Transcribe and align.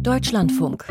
Deutschlandfunk. 0.00 0.86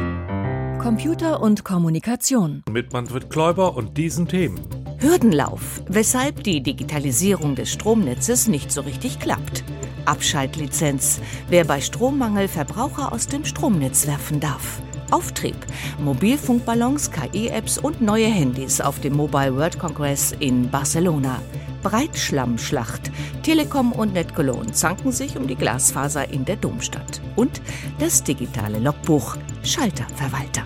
Computer 0.81 1.41
und 1.41 1.63
Kommunikation. 1.65 2.63
Mit 2.69 2.93
Manfred 2.93 3.29
Kläuber 3.29 3.75
und 3.75 3.97
diesen 3.97 4.27
Themen. 4.27 4.59
Hürdenlauf, 4.99 5.81
weshalb 5.87 6.43
die 6.43 6.61
Digitalisierung 6.61 7.55
des 7.55 7.71
Stromnetzes 7.71 8.47
nicht 8.47 8.71
so 8.71 8.81
richtig 8.81 9.19
klappt. 9.19 9.63
Abschaltlizenz, 10.05 11.19
wer 11.49 11.65
bei 11.65 11.81
Strommangel 11.81 12.47
Verbraucher 12.47 13.11
aus 13.11 13.27
dem 13.27 13.43
Stromnetz 13.43 14.07
werfen 14.07 14.39
darf. 14.39 14.81
Auftrieb, 15.11 15.57
Mobilfunkballons, 15.99 17.11
KI-Apps 17.11 17.77
und 17.77 18.01
neue 18.01 18.27
Handys 18.27 18.79
auf 18.79 18.99
dem 18.99 19.15
Mobile 19.15 19.55
World 19.55 19.79
Congress 19.79 20.33
in 20.39 20.69
Barcelona. 20.69 21.41
Breitschlammschlacht. 21.89 23.11
Telekom 23.43 23.93
und 23.93 24.11
NetCologne 24.11 24.73
zanken 24.73 25.13
sich 25.13 25.37
um 25.37 25.47
die 25.47 25.55
Glasfaser 25.55 26.29
in 26.29 26.43
der 26.43 26.57
Domstadt. 26.57 27.21
Und 27.37 27.61
das 27.97 28.25
digitale 28.25 28.79
Logbuch 28.79 29.37
Schalterverwalter. 29.63 30.65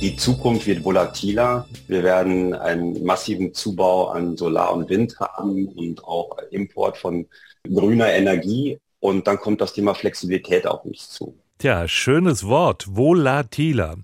Die 0.00 0.16
Zukunft 0.16 0.66
wird 0.66 0.82
volatiler. 0.82 1.66
Wir 1.86 2.02
werden 2.02 2.54
einen 2.54 3.04
massiven 3.04 3.52
Zubau 3.52 4.08
an 4.08 4.38
Solar 4.38 4.74
und 4.74 4.88
Wind 4.88 5.20
haben 5.20 5.68
und 5.68 6.02
auch 6.02 6.38
Import 6.50 6.96
von 6.96 7.26
grüner 7.62 8.10
Energie. 8.10 8.78
Und 9.04 9.26
dann 9.26 9.36
kommt 9.36 9.60
das 9.60 9.74
Thema 9.74 9.94
Flexibilität 9.94 10.66
auf 10.66 10.86
uns 10.86 11.10
zu. 11.10 11.38
Tja, 11.58 11.86
schönes 11.86 12.46
Wort, 12.46 12.86
volatiler. 12.88 13.96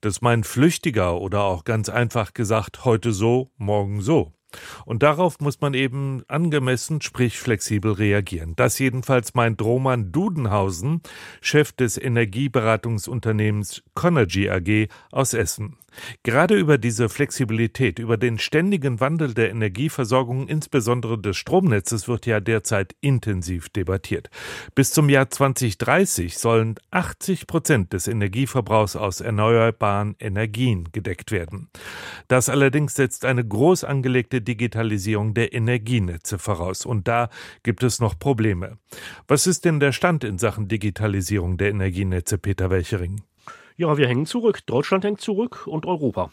Das 0.00 0.22
meint 0.22 0.44
flüchtiger 0.44 1.20
oder 1.20 1.44
auch 1.44 1.62
ganz 1.62 1.88
einfach 1.88 2.34
gesagt, 2.34 2.84
heute 2.84 3.12
so, 3.12 3.52
morgen 3.58 4.02
so. 4.02 4.32
Und 4.84 5.04
darauf 5.04 5.38
muss 5.38 5.60
man 5.60 5.72
eben 5.74 6.24
angemessen, 6.26 7.00
sprich 7.00 7.38
flexibel 7.38 7.92
reagieren. 7.92 8.54
Das 8.56 8.80
jedenfalls 8.80 9.34
meint 9.34 9.62
Roman 9.62 10.10
Dudenhausen, 10.10 11.00
Chef 11.40 11.70
des 11.70 11.96
Energieberatungsunternehmens 11.96 13.84
Conergy 13.94 14.50
AG 14.50 14.88
aus 15.12 15.32
Essen. 15.32 15.76
Gerade 16.22 16.56
über 16.56 16.78
diese 16.78 17.08
Flexibilität, 17.08 17.98
über 17.98 18.16
den 18.16 18.38
ständigen 18.38 19.00
Wandel 19.00 19.34
der 19.34 19.50
Energieversorgung, 19.50 20.48
insbesondere 20.48 21.18
des 21.18 21.36
Stromnetzes, 21.36 22.08
wird 22.08 22.26
ja 22.26 22.40
derzeit 22.40 22.94
intensiv 23.00 23.68
debattiert. 23.68 24.30
Bis 24.74 24.92
zum 24.92 25.08
Jahr 25.08 25.30
2030 25.30 26.38
sollen 26.38 26.76
80 26.90 27.46
Prozent 27.46 27.92
des 27.92 28.08
Energieverbrauchs 28.08 28.96
aus 28.96 29.20
erneuerbaren 29.20 30.16
Energien 30.18 30.88
gedeckt 30.92 31.32
werden. 31.32 31.68
Das 32.28 32.48
allerdings 32.48 32.94
setzt 32.94 33.24
eine 33.24 33.46
groß 33.46 33.84
angelegte 33.84 34.40
Digitalisierung 34.40 35.34
der 35.34 35.52
Energienetze 35.52 36.38
voraus. 36.38 36.86
Und 36.86 37.08
da 37.08 37.28
gibt 37.62 37.82
es 37.82 38.00
noch 38.00 38.18
Probleme. 38.18 38.78
Was 39.28 39.46
ist 39.46 39.64
denn 39.64 39.80
der 39.80 39.92
Stand 39.92 40.24
in 40.24 40.38
Sachen 40.38 40.68
Digitalisierung 40.68 41.56
der 41.56 41.70
Energienetze, 41.70 42.38
Peter 42.38 42.70
Welchering? 42.70 43.22
Ja, 43.80 43.96
wir 43.96 44.08
hängen 44.08 44.26
zurück. 44.26 44.66
Deutschland 44.66 45.06
hängt 45.06 45.22
zurück 45.22 45.66
und 45.66 45.86
Europa. 45.86 46.30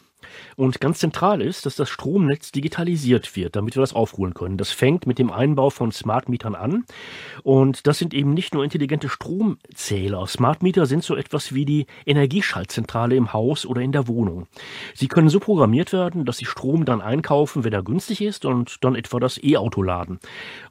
Und 0.56 0.80
ganz 0.80 0.98
zentral 0.98 1.40
ist, 1.40 1.66
dass 1.66 1.76
das 1.76 1.88
Stromnetz 1.88 2.52
digitalisiert 2.52 3.36
wird, 3.36 3.56
damit 3.56 3.76
wir 3.76 3.80
das 3.80 3.94
aufholen 3.94 4.34
können. 4.34 4.56
Das 4.56 4.70
fängt 4.70 5.06
mit 5.06 5.18
dem 5.18 5.30
Einbau 5.30 5.70
von 5.70 5.92
Smart 5.92 6.28
Mietern 6.28 6.54
an. 6.54 6.84
Und 7.42 7.86
das 7.86 7.98
sind 7.98 8.14
eben 8.14 8.34
nicht 8.34 8.54
nur 8.54 8.64
intelligente 8.64 9.08
Stromzähler. 9.08 10.26
Smart 10.26 10.62
Meter 10.62 10.86
sind 10.86 11.04
so 11.04 11.14
etwas 11.14 11.54
wie 11.54 11.64
die 11.64 11.86
Energieschaltzentrale 12.06 13.14
im 13.14 13.32
Haus 13.32 13.64
oder 13.66 13.80
in 13.80 13.92
der 13.92 14.08
Wohnung. 14.08 14.46
Sie 14.94 15.08
können 15.08 15.28
so 15.28 15.40
programmiert 15.40 15.92
werden, 15.92 16.24
dass 16.24 16.38
sie 16.38 16.44
Strom 16.44 16.84
dann 16.84 17.00
einkaufen, 17.00 17.64
wenn 17.64 17.72
er 17.72 17.82
günstig 17.82 18.20
ist 18.20 18.44
und 18.44 18.82
dann 18.84 18.94
etwa 18.94 19.20
das 19.20 19.42
E-Auto 19.42 19.82
laden. 19.82 20.18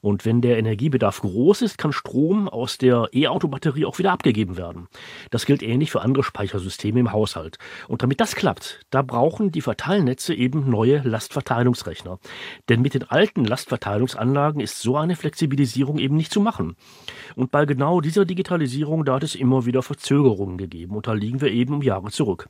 Und 0.02 0.26
wenn 0.26 0.42
der 0.42 0.58
Energiebedarf 0.58 1.22
groß 1.22 1.62
ist, 1.62 1.78
kann 1.78 1.94
Strom 1.94 2.50
aus 2.50 2.78
der 2.78 3.10
E-Auto-Batterie 3.14 3.86
auch 3.86 4.00
wieder 4.00 4.12
abgegeben 4.12 4.58
werden. 4.58 4.88
Das 5.32 5.46
gilt 5.46 5.64
ähnlich 5.64 5.92
für 5.92 6.02
andere 6.02 6.24
Speichersysteme 6.24 7.00
im 7.00 7.12
Haushalt. 7.12 7.58
Und 7.88 8.04
damit 8.04 8.20
das 8.20 8.36
klappt, 8.36 8.82
da 8.90 9.02
braucht 9.02 9.38
brauchen 9.48 9.52
die 9.52 9.62
Verteilnetze 9.62 10.34
eben 10.34 10.70
neue 10.70 11.02
Lastverteilungsrechner. 11.04 12.20
Denn 12.70 12.82
mit 12.82 12.94
den 12.94 13.04
alten 13.04 13.46
Lastverteilungsanlagen 13.46 14.62
ist 14.62 14.82
so 14.82 14.98
eine 14.98 15.16
Flexibilisierung 15.16 16.00
eben 16.00 16.16
nicht 16.16 16.34
zu 16.34 16.42
machen. 16.42 16.76
Und 17.36 17.52
bei 17.52 17.66
genau 17.66 18.02
dieser 18.02 18.26
Digitalisierung, 18.26 19.06
da 19.06 19.16
hat 19.16 19.24
es 19.24 19.36
immer 19.36 19.66
wieder 19.66 19.84
Verzögerungen 19.84 20.58
gegeben. 20.58 20.96
Und 20.96 21.08
da 21.08 21.14
liegen 21.14 21.40
wir 21.40 21.52
eben 21.52 21.76
um 21.76 21.82
Jahre 21.82 22.12
zurück. 22.12 22.50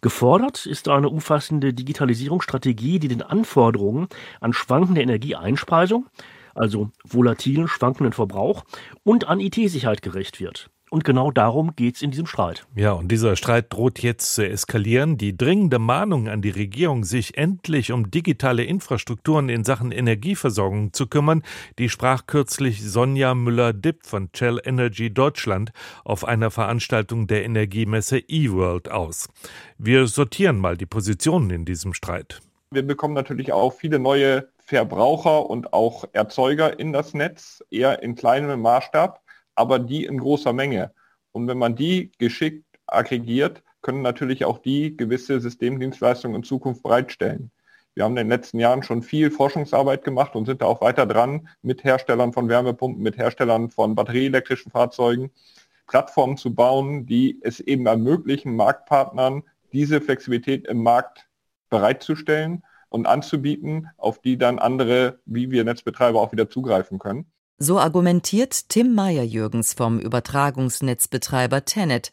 Gefordert 0.00 0.64
ist 0.66 0.88
eine 0.88 1.08
umfassende 1.08 1.74
Digitalisierungsstrategie, 1.74 2.98
die 2.98 3.08
den 3.08 3.22
Anforderungen 3.22 4.08
an 4.40 4.52
schwankende 4.52 5.02
Energieeinspeisung, 5.02 6.06
also 6.54 6.90
volatilen, 7.04 7.68
schwankenden 7.68 8.12
Verbrauch 8.12 8.64
und 9.04 9.28
an 9.28 9.40
IT-Sicherheit 9.40 10.02
gerecht 10.02 10.40
wird. 10.40 10.70
Und 10.90 11.04
genau 11.04 11.30
darum 11.30 11.74
geht's 11.76 12.02
in 12.02 12.10
diesem 12.10 12.26
Streit. 12.26 12.66
Ja, 12.74 12.92
und 12.92 13.08
dieser 13.08 13.36
Streit 13.36 13.72
droht 13.72 13.98
jetzt 14.00 14.34
zu 14.34 14.48
eskalieren. 14.48 15.18
Die 15.18 15.36
dringende 15.36 15.78
Mahnung 15.78 16.28
an 16.28 16.42
die 16.42 16.50
Regierung, 16.50 17.04
sich 17.04 17.36
endlich 17.36 17.92
um 17.92 18.10
digitale 18.10 18.64
Infrastrukturen 18.64 19.48
in 19.48 19.64
Sachen 19.64 19.92
Energieversorgung 19.92 20.92
zu 20.92 21.06
kümmern, 21.06 21.42
die 21.78 21.88
sprach 21.88 22.26
kürzlich 22.26 22.82
Sonja 22.82 23.34
Müller-Dipp 23.34 24.06
von 24.06 24.30
Shell 24.34 24.60
Energy 24.64 25.12
Deutschland 25.12 25.72
auf 26.04 26.24
einer 26.24 26.50
Veranstaltung 26.50 27.26
der 27.26 27.44
Energiemesse 27.44 28.18
eWorld 28.18 28.90
aus. 28.90 29.28
Wir 29.76 30.06
sortieren 30.06 30.58
mal 30.58 30.76
die 30.76 30.86
Positionen 30.86 31.50
in 31.50 31.64
diesem 31.64 31.94
Streit. 31.94 32.40
Wir 32.70 32.86
bekommen 32.86 33.14
natürlich 33.14 33.52
auch 33.52 33.72
viele 33.72 33.98
neue 33.98 34.48
Verbraucher 34.58 35.48
und 35.48 35.72
auch 35.72 36.04
Erzeuger 36.12 36.78
in 36.78 36.92
das 36.92 37.14
Netz, 37.14 37.64
eher 37.70 38.02
in 38.02 38.14
kleinem 38.14 38.60
Maßstab 38.60 39.22
aber 39.58 39.78
die 39.78 40.04
in 40.04 40.18
großer 40.18 40.52
Menge. 40.52 40.92
Und 41.32 41.48
wenn 41.48 41.58
man 41.58 41.76
die 41.76 42.12
geschickt 42.18 42.64
aggregiert, 42.86 43.62
können 43.82 44.02
natürlich 44.02 44.44
auch 44.44 44.58
die 44.58 44.96
gewisse 44.96 45.40
Systemdienstleistungen 45.40 46.36
in 46.36 46.42
Zukunft 46.42 46.82
bereitstellen. 46.82 47.50
Wir 47.94 48.04
haben 48.04 48.12
in 48.12 48.28
den 48.28 48.28
letzten 48.28 48.60
Jahren 48.60 48.82
schon 48.82 49.02
viel 49.02 49.30
Forschungsarbeit 49.30 50.04
gemacht 50.04 50.36
und 50.36 50.46
sind 50.46 50.62
da 50.62 50.66
auch 50.66 50.80
weiter 50.80 51.06
dran, 51.06 51.48
mit 51.62 51.82
Herstellern 51.84 52.32
von 52.32 52.48
Wärmepumpen, 52.48 53.02
mit 53.02 53.18
Herstellern 53.18 53.70
von 53.70 53.94
batterieelektrischen 53.94 54.70
Fahrzeugen, 54.70 55.30
Plattformen 55.88 56.36
zu 56.36 56.54
bauen, 56.54 57.06
die 57.06 57.40
es 57.42 57.60
eben 57.60 57.86
ermöglichen, 57.86 58.54
Marktpartnern 58.54 59.42
diese 59.72 60.00
Flexibilität 60.00 60.66
im 60.66 60.82
Markt 60.82 61.28
bereitzustellen 61.70 62.62
und 62.88 63.06
anzubieten, 63.06 63.88
auf 63.96 64.20
die 64.20 64.38
dann 64.38 64.58
andere, 64.58 65.18
wie 65.24 65.50
wir 65.50 65.64
Netzbetreiber, 65.64 66.20
auch 66.20 66.32
wieder 66.32 66.48
zugreifen 66.48 66.98
können. 66.98 67.26
So 67.60 67.80
argumentiert 67.80 68.68
Tim 68.68 68.94
Meyer-Jürgens 68.94 69.74
vom 69.74 69.98
Übertragungsnetzbetreiber 69.98 71.64
Tenet. 71.64 72.12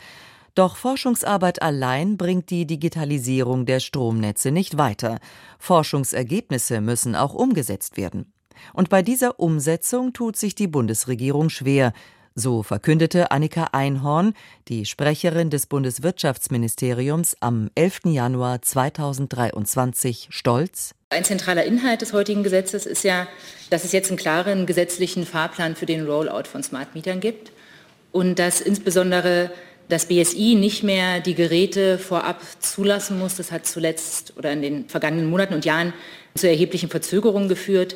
Doch 0.55 0.75
Forschungsarbeit 0.75 1.61
allein 1.61 2.17
bringt 2.17 2.49
die 2.49 2.65
Digitalisierung 2.65 3.67
der 3.67 3.79
Stromnetze 3.79 4.49
nicht 4.49 4.79
weiter. 4.79 5.19
Forschungsergebnisse 5.59 6.81
müssen 6.81 7.15
auch 7.15 7.35
umgesetzt 7.35 7.95
werden. 7.95 8.33
Und 8.73 8.89
bei 8.89 9.03
dieser 9.03 9.39
Umsetzung 9.39 10.13
tut 10.13 10.35
sich 10.35 10.55
die 10.55 10.67
Bundesregierung 10.67 11.49
schwer, 11.49 11.93
so 12.35 12.63
verkündete 12.63 13.31
Annika 13.31 13.69
Einhorn, 13.71 14.33
die 14.67 14.85
Sprecherin 14.85 15.49
des 15.49 15.67
Bundeswirtschaftsministeriums, 15.67 17.37
am 17.39 17.71
11. 17.75 18.01
Januar 18.05 18.61
2023 18.61 20.27
stolz. 20.31 20.93
Ein 21.09 21.23
zentraler 21.23 21.63
Inhalt 21.63 22.01
des 22.01 22.11
heutigen 22.11 22.43
Gesetzes 22.43 22.85
ist 22.85 23.05
ja, 23.05 23.27
dass 23.69 23.85
es 23.85 23.93
jetzt 23.93 24.09
einen 24.09 24.17
klaren 24.17 24.65
gesetzlichen 24.65 25.25
Fahrplan 25.25 25.77
für 25.77 25.85
den 25.85 26.05
Rollout 26.05 26.49
von 26.51 26.61
Smart 26.61 26.93
Mietern 26.93 27.21
gibt 27.21 27.53
und 28.11 28.37
dass 28.37 28.59
insbesondere 28.59 29.49
das 29.87 30.07
BSI 30.07 30.55
nicht 30.55 30.83
mehr 30.83 31.21
die 31.21 31.35
Geräte 31.35 31.97
vorab 31.99 32.41
zulassen 32.59 33.17
muss. 33.17 33.35
Das 33.37 33.51
hat 33.51 33.65
zuletzt 33.65 34.33
oder 34.37 34.51
in 34.51 34.61
den 34.61 34.89
vergangenen 34.89 35.29
Monaten 35.29 35.53
und 35.53 35.63
Jahren 35.63 35.93
zu 36.35 36.49
erheblichen 36.49 36.89
Verzögerungen 36.89 37.47
geführt. 37.47 37.95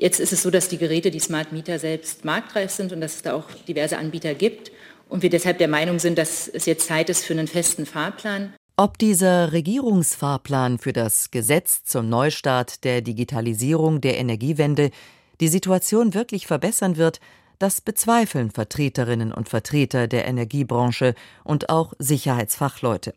Jetzt 0.00 0.18
ist 0.18 0.32
es 0.32 0.42
so, 0.42 0.50
dass 0.50 0.70
die 0.70 0.78
Geräte, 0.78 1.10
die 1.10 1.20
Smart 1.20 1.52
Meter 1.52 1.78
selbst 1.78 2.24
marktreif 2.24 2.70
sind 2.70 2.90
und 2.94 3.02
dass 3.02 3.16
es 3.16 3.22
da 3.22 3.34
auch 3.34 3.44
diverse 3.68 3.98
Anbieter 3.98 4.34
gibt 4.34 4.72
und 5.10 5.22
wir 5.22 5.28
deshalb 5.28 5.58
der 5.58 5.68
Meinung 5.68 5.98
sind, 5.98 6.16
dass 6.16 6.48
es 6.48 6.64
jetzt 6.64 6.86
Zeit 6.86 7.10
ist 7.10 7.22
für 7.22 7.34
einen 7.34 7.46
festen 7.46 7.84
Fahrplan. 7.84 8.54
Ob 8.78 8.96
dieser 8.96 9.52
Regierungsfahrplan 9.52 10.78
für 10.78 10.94
das 10.94 11.30
Gesetz 11.30 11.84
zum 11.84 12.08
Neustart 12.08 12.82
der 12.84 13.02
Digitalisierung 13.02 14.00
der 14.00 14.16
Energiewende 14.16 14.90
die 15.38 15.48
Situation 15.48 16.14
wirklich 16.14 16.46
verbessern 16.46 16.96
wird, 16.96 17.20
das 17.58 17.82
bezweifeln 17.82 18.50
Vertreterinnen 18.50 19.34
und 19.34 19.50
Vertreter 19.50 20.08
der 20.08 20.26
Energiebranche 20.26 21.14
und 21.44 21.68
auch 21.68 21.92
Sicherheitsfachleute. 21.98 23.12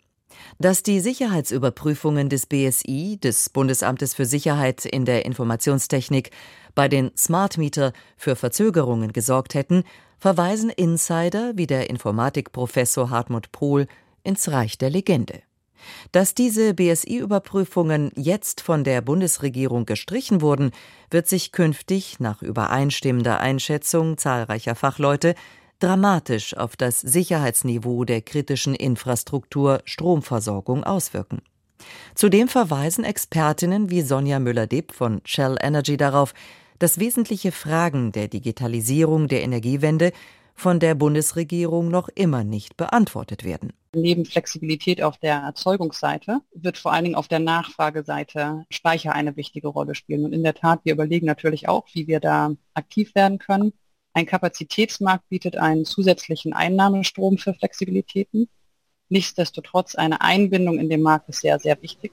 Dass 0.60 0.84
die 0.84 1.00
Sicherheitsüberprüfungen 1.00 2.30
des 2.30 2.46
BSI, 2.46 3.18
des 3.22 3.50
Bundesamtes 3.50 4.14
für 4.14 4.26
Sicherheit 4.26 4.86
in 4.86 5.06
der 5.06 5.26
Informationstechnik, 5.26 6.32
bei 6.76 6.88
den 6.88 7.12
Smart 7.18 7.58
Meter 7.58 7.94
für 8.18 8.36
Verzögerungen 8.36 9.14
gesorgt 9.14 9.54
hätten, 9.54 9.84
verweisen 10.20 10.70
Insider 10.70 11.54
wie 11.56 11.68
der 11.68 11.90
Informatikprofessor 11.90 13.10
Hartmut 13.10 13.52
Pohl 13.52 13.88
ins 14.24 14.50
Reich 14.50 14.78
der 14.78 14.90
Legende. 14.90 15.42
Dass 16.12 16.34
diese 16.34 16.74
BSI-Überprüfungen 16.74 18.12
jetzt 18.16 18.62
von 18.62 18.84
der 18.84 19.02
Bundesregierung 19.02 19.86
gestrichen 19.86 20.42
wurden, 20.42 20.72
wird 21.10 21.28
sich 21.28 21.52
künftig 21.52 22.20
nach 22.20 22.42
übereinstimmender 22.42 23.40
Einschätzung 23.40 24.18
zahlreicher 24.18 24.76
Fachleute 24.76 25.36
dramatisch 25.84 26.56
auf 26.56 26.78
das 26.78 27.02
Sicherheitsniveau 27.02 28.06
der 28.06 28.22
kritischen 28.22 28.74
Infrastruktur 28.74 29.82
Stromversorgung 29.84 30.84
auswirken. 30.84 31.42
Zudem 32.16 32.48
verweisen 32.48 33.04
Expertinnen 33.04 33.90
wie 33.90 34.02
Sonja 34.02 34.40
Müller-Depp 34.40 34.94
von 34.94 35.22
Shell 35.26 35.58
Energy 35.62 35.98
darauf, 35.98 36.34
dass 36.80 37.00
wesentliche 37.00 37.52
Fragen 37.52 38.14
der 38.14 38.30
Digitalisierung 38.30 39.28
der 39.28 39.44
Energiewende 39.44 40.14
von 40.56 40.80
der 40.80 40.96
Bundesregierung 40.96 41.90
noch 41.90 42.10
immer 42.10 42.44
nicht 42.44 42.78
beantwortet 42.78 43.44
werden. 43.44 43.74
Neben 43.96 44.26
Flexibilität 44.26 45.02
auf 45.02 45.18
der 45.18 45.36
Erzeugungsseite 45.36 46.40
wird 46.54 46.78
vor 46.78 46.94
allen 46.94 47.04
Dingen 47.04 47.16
auf 47.16 47.28
der 47.28 47.40
Nachfrageseite 47.40 48.66
Speicher 48.70 49.14
eine 49.14 49.36
wichtige 49.36 49.68
Rolle 49.68 49.96
spielen. 49.96 50.26
Und 50.26 50.34
in 50.34 50.44
der 50.44 50.54
Tat, 50.54 50.82
wir 50.84 50.94
überlegen 50.94 51.26
natürlich 51.26 51.68
auch, 51.68 51.88
wie 51.94 52.08
wir 52.08 52.20
da 52.20 52.52
aktiv 52.74 53.14
werden 53.16 53.40
können. 53.40 53.74
Ein 54.14 54.28
Kapazitätsmarkt 54.28 55.28
bietet 55.30 55.58
einen 55.58 55.86
zusätzlichen 55.86 56.54
Einnahmestrom 56.54 57.40
für 57.40 57.54
Flexibilitäten. 57.56 58.48
Nichtsdestotrotz 59.10 59.96
eine 59.96 60.22
Einbindung 60.22 60.78
in 60.78 60.90
den 60.90 61.02
Markt 61.02 61.30
ist 61.30 61.42
sehr, 61.42 61.60
sehr 61.60 61.82
wichtig. 61.82 62.12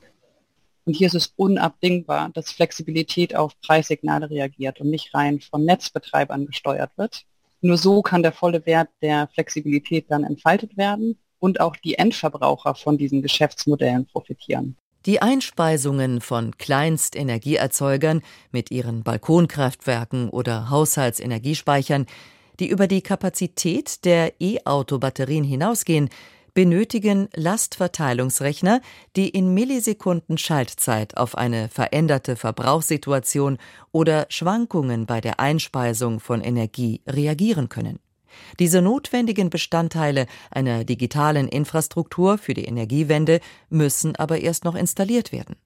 Und 0.86 0.94
hier 0.94 1.08
ist 1.08 1.14
es 1.14 1.34
unabdingbar, 1.36 2.30
dass 2.32 2.52
Flexibilität 2.52 3.36
auf 3.36 3.52
Preissignale 3.60 4.30
reagiert 4.30 4.80
und 4.80 4.88
nicht 4.88 5.14
rein 5.14 5.40
von 5.40 5.64
Netzbetreibern 5.64 6.46
gesteuert 6.46 6.90
wird. 6.96 7.26
Nur 7.60 7.76
so 7.76 8.00
kann 8.00 8.22
der 8.22 8.32
volle 8.32 8.64
Wert 8.64 8.88
der 9.02 9.28
Flexibilität 9.28 10.06
dann 10.08 10.24
entfaltet 10.24 10.78
werden 10.78 11.18
und 11.38 11.60
auch 11.60 11.76
die 11.76 11.96
Endverbraucher 11.96 12.74
von 12.74 12.96
diesen 12.96 13.20
Geschäftsmodellen 13.20 14.06
profitieren. 14.06 14.76
Die 15.06 15.22
Einspeisungen 15.22 16.20
von 16.20 16.58
Kleinstenergieerzeugern 16.58 18.20
mit 18.52 18.70
ihren 18.70 19.02
Balkonkraftwerken 19.02 20.28
oder 20.28 20.68
Haushaltsenergiespeichern, 20.68 22.04
die 22.58 22.68
über 22.68 22.86
die 22.86 23.00
Kapazität 23.00 24.04
der 24.04 24.34
E-Auto-Batterien 24.40 25.44
hinausgehen, 25.44 26.10
benötigen 26.52 27.28
Lastverteilungsrechner, 27.34 28.82
die 29.16 29.30
in 29.30 29.54
Millisekunden 29.54 30.36
Schaltzeit 30.36 31.16
auf 31.16 31.38
eine 31.38 31.70
veränderte 31.70 32.36
Verbrauchssituation 32.36 33.56
oder 33.92 34.26
Schwankungen 34.28 35.06
bei 35.06 35.22
der 35.22 35.40
Einspeisung 35.40 36.20
von 36.20 36.42
Energie 36.42 37.00
reagieren 37.06 37.70
können. 37.70 38.00
Diese 38.58 38.82
notwendigen 38.82 39.50
Bestandteile 39.50 40.26
einer 40.50 40.84
digitalen 40.84 41.48
Infrastruktur 41.48 42.38
für 42.38 42.54
die 42.54 42.64
Energiewende 42.64 43.40
müssen 43.68 44.16
aber 44.16 44.40
erst 44.40 44.64
noch 44.64 44.74
installiert 44.74 45.32
werden. 45.32 45.56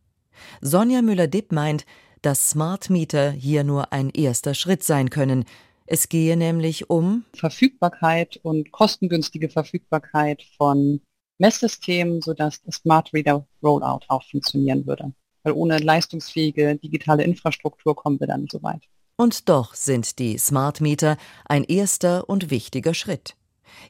Sonja 0.61 1.03
Müller-Dipp 1.03 1.53
meint, 1.53 1.87
dass 2.23 2.51
Smart 2.51 2.91
Meter 2.91 3.31
hier 3.31 3.65
nur 3.65 3.93
ein 3.93 4.11
erster 4.11 4.55
Schritt 4.55 4.83
sein 4.83 5.11
können, 5.11 5.45
es 5.87 6.09
gehe 6.09 6.37
nämlich 6.37 6.89
um 6.89 7.25
Verfügbarkeit 7.35 8.39
und 8.43 8.73
kostengünstige 8.73 9.51
Verfügbarkeit 9.51 10.43
von 10.57 11.03
Messsystemen, 11.39 12.23
sodass 12.23 12.63
das 12.63 12.77
Smart 12.77 13.13
Reader 13.13 13.47
Rollout 13.63 14.07
auch 14.09 14.23
funktionieren 14.23 14.87
würde. 14.87 15.13
Weil 15.43 15.53
ohne 15.53 15.79
leistungsfähige 15.79 16.77
digitale 16.77 17.23
Infrastruktur 17.25 17.95
kommen 17.95 18.19
wir 18.19 18.27
dann 18.27 18.43
nicht 18.43 18.53
so 18.53 18.63
weit. 18.63 18.89
Und 19.17 19.49
doch 19.49 19.75
sind 19.75 20.19
die 20.19 20.39
Smart 20.39 20.81
Meter 20.81 21.17
ein 21.47 21.65
erster 21.65 22.29
und 22.29 22.51
wichtiger 22.51 22.95
Schritt. 22.95 23.37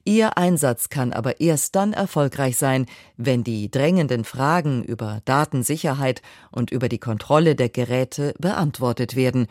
Ihr 0.05 0.37
Einsatz 0.39 0.89
kann 0.89 1.13
aber 1.13 1.41
erst 1.41 1.75
dann 1.77 1.93
erfolgreich 1.93 2.57
sein, 2.57 2.87
wenn 3.17 3.45
die 3.45 3.71
drängenden 3.71 4.25
Fragen 4.25 4.83
über 4.83 5.21
Datensicherheit 5.25 6.23
und 6.51 6.71
über 6.71 6.89
die 6.89 6.99
Kontrolle 6.99 7.55
der 7.55 7.69
Geräte 7.69 8.35
beantwortet 8.39 9.15
werden 9.15 9.47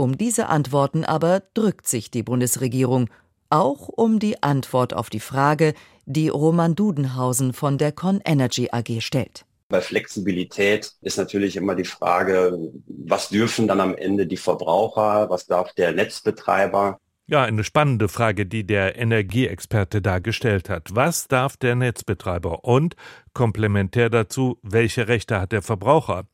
um 0.00 0.16
diese 0.16 0.48
Antworten 0.48 1.04
aber 1.04 1.42
drückt 1.54 1.88
sich 1.88 2.12
die 2.12 2.22
Bundesregierung, 2.22 3.10
auch 3.50 3.88
um 3.88 4.20
die 4.20 4.44
Antwort 4.44 4.94
auf 4.94 5.10
die 5.10 5.18
Frage, 5.18 5.74
die 6.06 6.28
Roman 6.28 6.76
Dudenhausen 6.76 7.52
von 7.52 7.78
der 7.78 7.90
Con 7.90 8.20
Energy 8.24 8.68
AG 8.70 9.00
stellt. 9.00 9.44
Bei 9.70 9.82
Flexibilität 9.82 10.92
ist 11.02 11.18
natürlich 11.18 11.56
immer 11.56 11.74
die 11.74 11.84
Frage, 11.84 12.58
was 12.86 13.28
dürfen 13.28 13.68
dann 13.68 13.82
am 13.82 13.94
Ende 13.94 14.26
die 14.26 14.38
Verbraucher, 14.38 15.28
was 15.28 15.46
darf 15.46 15.74
der 15.74 15.92
Netzbetreiber? 15.92 16.98
Ja, 17.26 17.42
eine 17.42 17.62
spannende 17.62 18.08
Frage, 18.08 18.46
die 18.46 18.64
der 18.64 18.96
Energieexperte 18.96 20.00
da 20.00 20.20
gestellt 20.20 20.70
hat. 20.70 20.94
Was 20.94 21.28
darf 21.28 21.58
der 21.58 21.74
Netzbetreiber? 21.74 22.64
Und 22.64 22.96
komplementär 23.34 24.08
dazu, 24.08 24.58
welche 24.62 25.08
Rechte 25.08 25.38
hat 25.38 25.52
der 25.52 25.60
Verbraucher? 25.60 26.24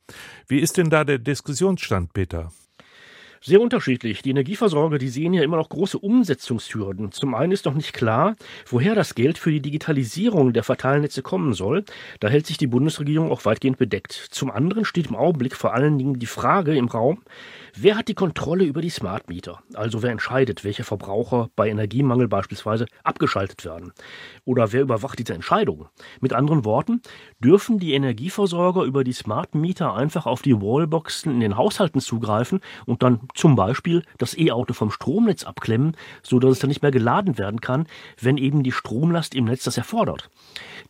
Wie 0.46 0.60
ist 0.60 0.76
denn 0.76 0.90
da 0.90 1.02
der 1.02 1.18
Diskussionsstand, 1.18 2.12
Peter? 2.12 2.52
Sehr 3.46 3.60
unterschiedlich. 3.60 4.22
Die 4.22 4.30
Energieversorger, 4.30 4.96
die 4.96 5.10
sehen 5.10 5.34
ja 5.34 5.42
immer 5.42 5.58
noch 5.58 5.68
große 5.68 5.98
Umsetzungshürden. 5.98 7.12
Zum 7.12 7.34
einen 7.34 7.52
ist 7.52 7.66
noch 7.66 7.74
nicht 7.74 7.92
klar, 7.92 8.36
woher 8.64 8.94
das 8.94 9.14
Geld 9.14 9.36
für 9.36 9.50
die 9.50 9.60
Digitalisierung 9.60 10.54
der 10.54 10.62
Verteilnetze 10.62 11.20
kommen 11.20 11.52
soll. 11.52 11.84
Da 12.20 12.28
hält 12.28 12.46
sich 12.46 12.56
die 12.56 12.66
Bundesregierung 12.66 13.30
auch 13.30 13.44
weitgehend 13.44 13.76
bedeckt. 13.76 14.12
Zum 14.30 14.50
anderen 14.50 14.86
steht 14.86 15.08
im 15.08 15.14
Augenblick 15.14 15.56
vor 15.56 15.74
allen 15.74 15.98
Dingen 15.98 16.18
die 16.18 16.24
Frage 16.24 16.74
im 16.74 16.88
Raum, 16.88 17.20
wer 17.76 17.96
hat 17.96 18.08
die 18.08 18.14
Kontrolle 18.14 18.64
über 18.64 18.80
die 18.80 18.90
Smart 18.90 19.28
Meter? 19.28 19.60
Also 19.74 20.02
wer 20.02 20.10
entscheidet, 20.10 20.64
welche 20.64 20.84
Verbraucher 20.84 21.50
bei 21.56 21.68
Energiemangel 21.68 22.28
beispielsweise 22.28 22.86
abgeschaltet 23.02 23.64
werden? 23.64 23.92
Oder 24.44 24.72
wer 24.72 24.82
überwacht 24.82 25.18
diese 25.18 25.34
Entscheidung? 25.34 25.88
Mit 26.20 26.32
anderen 26.32 26.64
Worten, 26.64 27.02
dürfen 27.40 27.78
die 27.78 27.94
Energieversorger 27.94 28.82
über 28.82 29.04
die 29.04 29.12
Smart 29.12 29.54
Meter 29.54 29.94
einfach 29.94 30.26
auf 30.26 30.42
die 30.42 30.60
Wallboxen 30.60 31.32
in 31.32 31.40
den 31.40 31.56
Haushalten 31.56 32.00
zugreifen 32.00 32.60
und 32.86 33.02
dann 33.02 33.20
zum 33.34 33.56
Beispiel 33.56 34.02
das 34.18 34.36
E-Auto 34.36 34.74
vom 34.74 34.90
Stromnetz 34.90 35.44
abklemmen, 35.44 35.96
so 36.22 36.38
dass 36.38 36.52
es 36.52 36.58
dann 36.60 36.68
nicht 36.68 36.82
mehr 36.82 36.90
geladen 36.90 37.38
werden 37.38 37.60
kann, 37.60 37.86
wenn 38.20 38.36
eben 38.36 38.62
die 38.62 38.72
Stromlast 38.72 39.34
im 39.34 39.44
Netz 39.46 39.64
das 39.64 39.78
erfordert. 39.78 40.30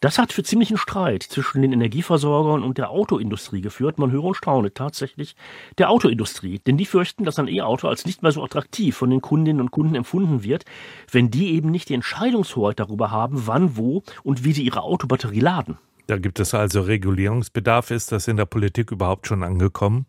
Das 0.01 0.19
hat 0.19 0.33
für 0.33 0.43
ziemlichen 0.43 0.77
Streit 0.77 1.23
zwischen 1.23 1.63
den 1.63 1.73
Energieversorgern 1.73 2.63
und 2.63 2.79
der 2.79 2.91
Autoindustrie 2.91 3.61
geführt. 3.61 3.99
Man 3.99 4.11
höre 4.11 4.25
und 4.25 4.35
staune 4.35 4.75
tatsächlich 4.75 5.37
der 5.79 5.91
Autoindustrie, 5.91 6.59
denn 6.59 6.74
die 6.77 6.87
fürchten, 6.87 7.25
dass 7.25 7.39
ein 7.39 7.49
E-Auto 7.49 7.89
als 7.89 8.07
nicht 8.07 8.23
mehr 8.23 8.33
so 8.33 8.43
attraktiv 8.43 8.97
von 8.97 9.11
den 9.11 9.21
Kundinnen 9.21 9.61
und 9.61 9.71
Kunden 9.71 9.95
empfunden 9.95 10.45
wird, 10.45 10.65
wenn 11.11 11.31
die 11.31 11.55
eben 11.55 11.71
nicht 11.71 11.89
die 11.89 11.95
Entscheidungshoheit 11.95 12.81
darüber 12.81 13.11
haben, 13.11 13.47
wann, 13.47 13.77
wo 13.77 14.03
und 14.23 14.45
wie 14.45 14.53
sie 14.53 14.65
ihre 14.65 14.83
Autobatterie 14.83 15.41
laden. 15.41 15.79
Da 16.07 16.19
gibt 16.19 16.39
es 16.39 16.53
also 16.53 16.83
Regulierungsbedarf. 16.83 17.91
Ist 17.91 18.13
das 18.13 18.29
in 18.29 18.37
der 18.37 18.45
Politik 18.45 18.91
überhaupt 18.93 19.27
schon 19.27 19.43
angekommen? 19.43 20.07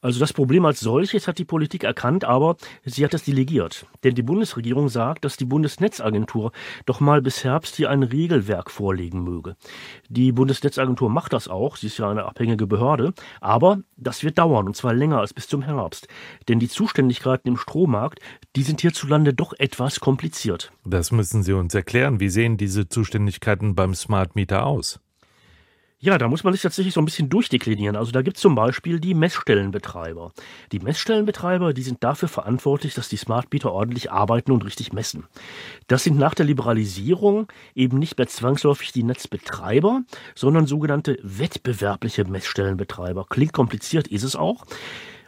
Also 0.00 0.20
das 0.20 0.32
Problem 0.32 0.64
als 0.64 0.80
solches 0.80 1.26
hat 1.26 1.38
die 1.38 1.44
Politik 1.44 1.84
erkannt, 1.84 2.24
aber 2.24 2.56
sie 2.84 3.04
hat 3.04 3.14
es 3.14 3.24
delegiert. 3.24 3.86
Denn 4.04 4.14
die 4.14 4.22
Bundesregierung 4.22 4.88
sagt, 4.88 5.24
dass 5.24 5.36
die 5.36 5.44
Bundesnetzagentur 5.44 6.52
doch 6.86 7.00
mal 7.00 7.20
bis 7.20 7.42
Herbst 7.44 7.76
hier 7.76 7.90
ein 7.90 8.02
Regelwerk 8.02 8.70
vorlegen 8.70 9.24
möge. 9.24 9.56
Die 10.08 10.32
Bundesnetzagentur 10.32 11.10
macht 11.10 11.32
das 11.32 11.48
auch, 11.48 11.76
sie 11.76 11.88
ist 11.88 11.98
ja 11.98 12.10
eine 12.10 12.26
abhängige 12.26 12.66
Behörde, 12.66 13.12
aber 13.40 13.80
das 13.96 14.22
wird 14.22 14.38
dauern 14.38 14.66
und 14.66 14.76
zwar 14.76 14.94
länger 14.94 15.18
als 15.18 15.34
bis 15.34 15.48
zum 15.48 15.62
Herbst. 15.62 16.08
Denn 16.48 16.60
die 16.60 16.68
Zuständigkeiten 16.68 17.48
im 17.48 17.56
Strommarkt, 17.56 18.20
die 18.56 18.62
sind 18.62 18.80
hierzulande 18.80 19.34
doch 19.34 19.52
etwas 19.58 20.00
kompliziert. 20.00 20.72
Das 20.84 21.10
müssen 21.10 21.42
Sie 21.42 21.52
uns 21.52 21.74
erklären. 21.74 22.20
Wie 22.20 22.28
sehen 22.28 22.56
diese 22.56 22.88
Zuständigkeiten 22.88 23.74
beim 23.74 23.94
Smart 23.94 24.36
Meter 24.36 24.66
aus? 24.66 25.00
Ja, 26.00 26.16
da 26.16 26.28
muss 26.28 26.44
man 26.44 26.52
sich 26.52 26.62
tatsächlich 26.62 26.94
so 26.94 27.00
ein 27.00 27.06
bisschen 27.06 27.28
durchdeklinieren. 27.28 27.96
Also 27.96 28.12
da 28.12 28.22
gibt 28.22 28.36
es 28.36 28.40
zum 28.40 28.54
Beispiel 28.54 29.00
die 29.00 29.14
Messstellenbetreiber. 29.14 30.32
Die 30.70 30.78
Messstellenbetreiber, 30.78 31.72
die 31.74 31.82
sind 31.82 32.04
dafür 32.04 32.28
verantwortlich, 32.28 32.94
dass 32.94 33.08
die 33.08 33.16
Smart 33.16 33.52
Meter 33.52 33.72
ordentlich 33.72 34.12
arbeiten 34.12 34.52
und 34.52 34.64
richtig 34.64 34.92
messen. 34.92 35.24
Das 35.88 36.04
sind 36.04 36.16
nach 36.16 36.34
der 36.34 36.46
Liberalisierung 36.46 37.48
eben 37.74 37.98
nicht 37.98 38.16
mehr 38.16 38.28
zwangsläufig 38.28 38.92
die 38.92 39.02
Netzbetreiber, 39.02 40.02
sondern 40.36 40.68
sogenannte 40.68 41.18
wettbewerbliche 41.24 42.24
Messstellenbetreiber. 42.24 43.26
Klingt 43.28 43.52
kompliziert, 43.52 44.06
ist 44.06 44.22
es 44.22 44.36
auch. 44.36 44.66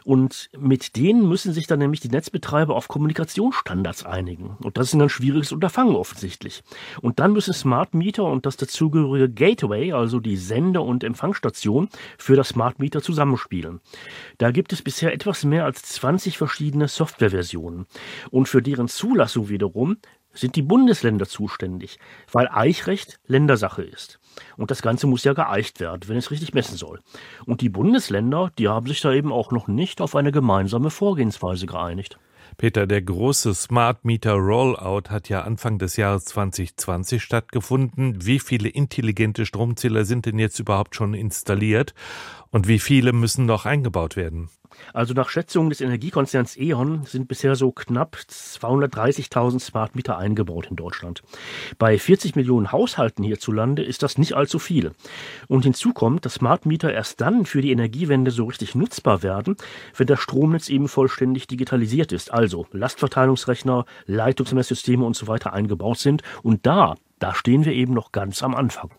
Und 0.03 0.49
mit 0.57 0.95
denen 0.95 1.27
müssen 1.27 1.53
sich 1.53 1.67
dann 1.67 1.79
nämlich 1.79 1.99
die 1.99 2.09
Netzbetreiber 2.09 2.75
auf 2.75 2.87
Kommunikationsstandards 2.87 4.05
einigen. 4.05 4.57
Und 4.63 4.77
das 4.77 4.87
ist 4.87 4.99
ein 4.99 5.09
schwieriges 5.09 5.51
Unterfangen 5.51 5.95
offensichtlich. 5.95 6.63
Und 7.01 7.19
dann 7.19 7.33
müssen 7.33 7.53
Smart 7.53 7.93
Meter 7.93 8.23
und 8.25 8.45
das 8.45 8.57
dazugehörige 8.57 9.29
Gateway, 9.29 9.93
also 9.93 10.19
die 10.19 10.37
Sende- 10.37 10.81
und 10.81 11.03
Empfangsstation, 11.03 11.89
für 12.17 12.35
das 12.35 12.49
Smart 12.49 12.79
Meter 12.79 13.01
zusammenspielen. 13.01 13.81
Da 14.37 14.51
gibt 14.51 14.73
es 14.73 14.81
bisher 14.81 15.13
etwas 15.13 15.43
mehr 15.43 15.65
als 15.65 15.83
20 15.83 16.37
verschiedene 16.37 16.87
Softwareversionen. 16.87 17.85
Und 18.29 18.47
für 18.47 18.61
deren 18.61 18.87
Zulassung 18.87 19.49
wiederum 19.49 19.97
sind 20.33 20.55
die 20.55 20.61
Bundesländer 20.61 21.27
zuständig, 21.27 21.99
weil 22.31 22.47
Eichrecht 22.47 23.19
Ländersache 23.27 23.83
ist. 23.83 24.20
Und 24.57 24.71
das 24.71 24.81
Ganze 24.81 25.07
muss 25.07 25.23
ja 25.23 25.33
geeicht 25.33 25.79
werden, 25.79 26.01
wenn 26.07 26.17
es 26.17 26.31
richtig 26.31 26.53
messen 26.53 26.77
soll. 26.77 26.99
Und 27.45 27.61
die 27.61 27.69
Bundesländer, 27.69 28.51
die 28.57 28.67
haben 28.67 28.87
sich 28.87 29.01
da 29.01 29.13
eben 29.13 29.31
auch 29.31 29.51
noch 29.51 29.67
nicht 29.67 30.01
auf 30.01 30.15
eine 30.15 30.31
gemeinsame 30.31 30.89
Vorgehensweise 30.89 31.65
geeinigt. 31.65 32.17
Peter, 32.57 32.85
der 32.85 33.01
große 33.01 33.53
Smart 33.53 34.03
Meter 34.05 34.33
Rollout 34.33 35.09
hat 35.09 35.29
ja 35.29 35.41
Anfang 35.41 35.79
des 35.79 35.95
Jahres 35.95 36.25
2020 36.25 37.23
stattgefunden. 37.23 38.25
Wie 38.25 38.39
viele 38.39 38.69
intelligente 38.69 39.45
Stromzähler 39.45 40.05
sind 40.05 40.25
denn 40.25 40.37
jetzt 40.37 40.59
überhaupt 40.59 40.95
schon 40.95 41.13
installiert 41.13 41.93
und 42.49 42.67
wie 42.67 42.79
viele 42.79 43.13
müssen 43.13 43.45
noch 43.45 43.65
eingebaut 43.65 44.15
werden? 44.15 44.49
Also 44.93 45.13
nach 45.13 45.29
Schätzungen 45.29 45.69
des 45.69 45.81
Energiekonzerns 45.81 46.57
E.ON 46.57 47.05
sind 47.05 47.27
bisher 47.27 47.55
so 47.55 47.71
knapp 47.71 48.17
230.000 48.29 49.59
Smart 49.59 49.95
Meter 49.95 50.17
eingebaut 50.17 50.67
in 50.69 50.75
Deutschland. 50.75 51.21
Bei 51.77 51.97
40 51.97 52.35
Millionen 52.35 52.71
Haushalten 52.71 53.23
hierzulande 53.23 53.83
ist 53.83 54.03
das 54.03 54.17
nicht 54.17 54.33
allzu 54.33 54.59
viel. 54.59 54.91
Und 55.47 55.63
hinzu 55.63 55.93
kommt, 55.93 56.25
dass 56.25 56.35
Smart 56.35 56.65
Meter 56.65 56.93
erst 56.93 57.21
dann 57.21 57.45
für 57.45 57.61
die 57.61 57.71
Energiewende 57.71 58.31
so 58.31 58.45
richtig 58.45 58.75
nutzbar 58.75 59.23
werden, 59.23 59.55
wenn 59.95 60.07
das 60.07 60.19
Stromnetz 60.19 60.69
eben 60.69 60.87
vollständig 60.87 61.47
digitalisiert 61.47 62.11
ist. 62.11 62.33
Also 62.33 62.67
Lastverteilungsrechner, 62.71 63.85
Leitungsmesssysteme 64.05 65.05
und 65.05 65.15
so 65.15 65.27
weiter 65.27 65.53
eingebaut 65.53 65.99
sind. 65.99 66.23
Und 66.43 66.65
da, 66.65 66.95
da 67.19 67.33
stehen 67.33 67.65
wir 67.65 67.73
eben 67.73 67.93
noch 67.93 68.11
ganz 68.11 68.43
am 68.43 68.55
Anfang. 68.55 68.91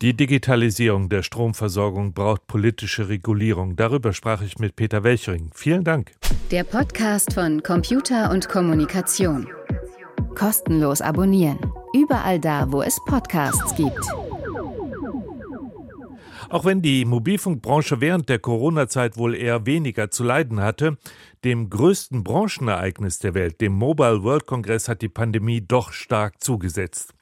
Die 0.00 0.14
Digitalisierung 0.14 1.08
der 1.08 1.24
Stromversorgung 1.24 2.12
braucht 2.12 2.46
politische 2.46 3.08
Regulierung. 3.08 3.74
Darüber 3.74 4.12
sprach 4.12 4.42
ich 4.42 4.60
mit 4.60 4.76
Peter 4.76 5.02
Welchering. 5.02 5.50
Vielen 5.52 5.82
Dank. 5.82 6.12
Der 6.52 6.62
Podcast 6.62 7.32
von 7.32 7.64
Computer 7.64 8.30
und 8.30 8.48
Kommunikation. 8.48 9.48
Kostenlos 10.36 11.00
abonnieren. 11.00 11.58
Überall 11.92 12.38
da, 12.38 12.70
wo 12.70 12.80
es 12.80 12.96
Podcasts 13.06 13.74
gibt. 13.74 13.98
Auch 16.48 16.64
wenn 16.64 16.80
die 16.80 17.04
Mobilfunkbranche 17.04 18.00
während 18.00 18.28
der 18.28 18.38
Corona-Zeit 18.38 19.16
wohl 19.16 19.34
eher 19.34 19.66
weniger 19.66 20.12
zu 20.12 20.22
leiden 20.22 20.60
hatte, 20.60 20.96
dem 21.42 21.70
größten 21.70 22.22
Branchenereignis 22.22 23.18
der 23.18 23.34
Welt, 23.34 23.60
dem 23.60 23.72
Mobile 23.72 24.22
World 24.22 24.46
Congress, 24.46 24.88
hat 24.88 25.02
die 25.02 25.08
Pandemie 25.08 25.60
doch 25.60 25.90
stark 25.90 26.40
zugesetzt. 26.40 27.14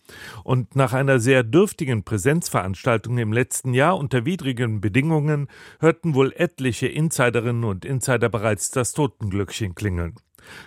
Und 0.45 0.77
nach 0.77 0.93
einer 0.93 1.19
sehr 1.19 1.43
dürftigen 1.43 2.05
Präsenzveranstaltung 2.05 3.19
im 3.19 3.33
letzten 3.33 3.75
Jahr 3.75 3.97
unter 3.97 4.25
widrigen 4.25 4.81
Bedingungen 4.81 5.49
hörten 5.81 6.15
wohl 6.15 6.33
etliche 6.37 6.87
Insiderinnen 6.87 7.65
und 7.65 7.85
Insider 7.85 8.29
bereits 8.29 8.71
das 8.71 8.93
Totenglöckchen 8.93 9.75
klingeln. 9.75 10.15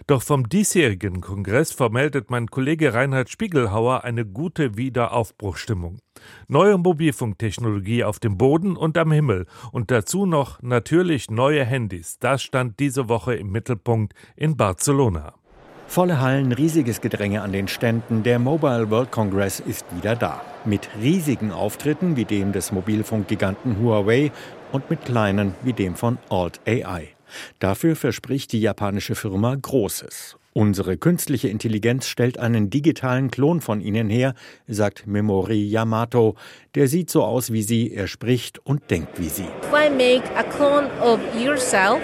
Doch 0.08 0.22
vom 0.22 0.50
diesjährigen 0.50 1.22
Kongress 1.22 1.72
vermeldet 1.72 2.30
mein 2.30 2.48
Kollege 2.48 2.94
Reinhard 2.94 3.30
Spiegelhauer 3.30 4.04
eine 4.04 4.26
gute 4.26 4.78
Wiederaufbruchstimmung. 4.78 6.00
Neue 6.48 6.78
Mobilfunktechnologie 6.78 8.04
auf 8.04 8.20
dem 8.20 8.38
Boden 8.38 8.76
und 8.76 8.98
am 8.98 9.12
Himmel 9.12 9.46
und 9.72 9.92
dazu 9.92 10.26
noch 10.26 10.62
natürlich 10.62 11.32
neue 11.32 11.64
Handys. 11.64 12.20
Das 12.20 12.42
stand 12.42 12.80
diese 12.80 13.10
Woche 13.10 13.36
im 13.36 13.52
Mittelpunkt 13.52 14.14
in 14.36 14.58
Barcelona. 14.58 15.39
Volle 15.90 16.22
Hallen, 16.22 16.52
riesiges 16.52 17.02
Gedränge 17.02 17.42
an 17.42 17.52
den 17.52 17.68
Ständen. 17.68 18.22
Der 18.22 18.38
Mobile 18.38 18.92
World 18.92 19.12
Congress 19.12 19.60
ist 19.60 19.84
wieder 19.98 20.16
da. 20.16 20.40
Mit 20.64 20.88
riesigen 21.02 21.52
Auftritten 21.52 22.16
wie 22.16 22.26
dem 22.26 22.52
des 22.52 22.72
Mobilfunkgiganten 22.72 23.80
Huawei 23.80 24.32
und 24.72 24.88
mit 24.92 25.04
kleinen 25.04 25.56
wie 25.64 25.74
dem 25.74 25.96
von 25.96 26.20
Alt 26.30 26.60
AI. 26.68 27.08
Dafür 27.58 27.96
verspricht 27.96 28.52
die 28.52 28.62
japanische 28.62 29.16
Firma 29.16 29.56
Großes. 29.60 30.38
Unsere 30.54 30.96
künstliche 30.96 31.48
Intelligenz 31.48 32.06
stellt 32.06 32.38
einen 32.38 32.70
digitalen 32.70 33.32
Klon 33.32 33.60
von 33.60 33.82
ihnen 33.82 34.12
her, 34.12 34.36
sagt 34.68 35.08
Memori 35.08 35.66
Yamato. 35.66 36.36
Der 36.76 36.88
sieht 36.88 37.10
so 37.10 37.24
aus 37.24 37.52
wie 37.52 37.64
sie, 37.64 37.92
er 37.92 38.06
spricht 38.06 38.60
und 38.64 38.92
denkt 38.92 39.20
wie 39.20 39.30
sie. 39.30 39.48
If 39.64 39.74
I 39.74 39.90
make 39.90 40.30
a 40.36 40.44
clone 40.44 40.88
of 41.02 41.20
yourself, 41.36 42.00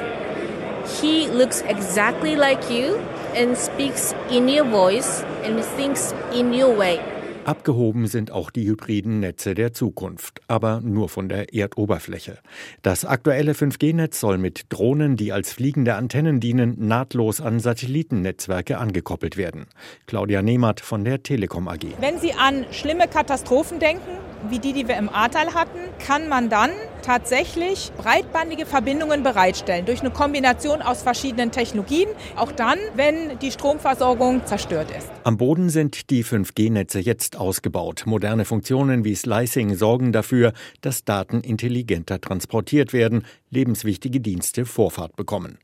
he 1.00 1.28
looks 1.28 1.62
exactly 1.62 2.34
like 2.34 2.68
you 2.72 2.98
and 3.36 3.58
speaks 3.58 4.16
in 4.32 4.48
your 4.48 4.66
voice 4.66 5.24
and 5.46 5.64
thinks 5.76 6.14
in 6.34 6.54
your 6.54 6.78
way. 6.78 7.00
Abgehoben 7.46 8.08
sind 8.08 8.32
auch 8.32 8.50
die 8.50 8.66
hybriden 8.66 9.20
Netze 9.20 9.54
der 9.54 9.72
Zukunft, 9.72 10.42
aber 10.48 10.82
nur 10.82 11.10
von 11.10 11.30
der 11.30 11.54
Erdoberfläche. 11.54 12.40
Das 12.82 13.06
aktuelle 13.06 13.54
5G-Netz 13.54 14.20
soll 14.20 14.40
mit 14.40 14.66
Drohnen, 14.70 15.16
die 15.16 15.32
als 15.32 15.54
fliegende 15.54 15.94
Antennen 15.94 16.40
dienen, 16.40 16.88
nahtlos 16.88 17.42
an 17.42 17.60
Satellitennetzwerke 17.60 18.80
angekoppelt 18.80 19.38
werden. 19.38 19.68
Claudia 20.08 20.42
Nehmert 20.42 20.80
von 20.80 21.06
der 21.06 21.22
Telekom 21.22 21.68
AG. 21.68 21.86
Wenn 22.00 22.18
Sie 22.18 22.34
an 22.34 22.66
schlimme 22.72 23.08
Katastrophen 23.08 23.78
denken, 23.78 24.18
wie 24.50 24.58
die, 24.58 24.74
die 24.74 24.88
wir 24.88 24.98
im 24.98 25.10
Ahrtal 25.10 25.54
hatten, 25.54 25.80
kann 26.00 26.28
man 26.28 26.50
dann 26.50 26.72
tatsächlich 27.06 27.92
breitbandige 27.98 28.66
Verbindungen 28.66 29.22
bereitstellen 29.22 29.86
durch 29.86 30.02
eine 30.02 30.10
Kombination 30.10 30.82
aus 30.82 31.04
verschiedenen 31.04 31.52
Technologien, 31.52 32.10
auch 32.36 32.52
dann, 32.52 32.80
wenn 32.96 33.38
die 33.40 33.52
Stromversorgung 33.52 34.46
zerstört 34.46 34.90
ist. 34.98 35.10
Am 35.24 35.38
Boden 35.38 35.70
sind 35.70 36.10
die 36.10 36.24
5G-Netze 36.24 37.00
jetzt 37.00 37.38
ausgebaut. 37.38 38.04
Moderne 38.06 38.46
Funktionen 38.46 39.06
wie 39.06 39.16
Slicing 39.16 39.76
sorgen 39.76 40.12
dafür, 40.12 40.54
dass 40.82 41.04
Daten 41.04 41.42
intelligenter 41.42 42.20
transportiert 42.20 42.92
werden, 42.92 43.26
lebenswichtige 43.52 44.20
Dienste 44.20 44.66
Vorfahrt 44.66 45.16
bekommen. 45.16 45.60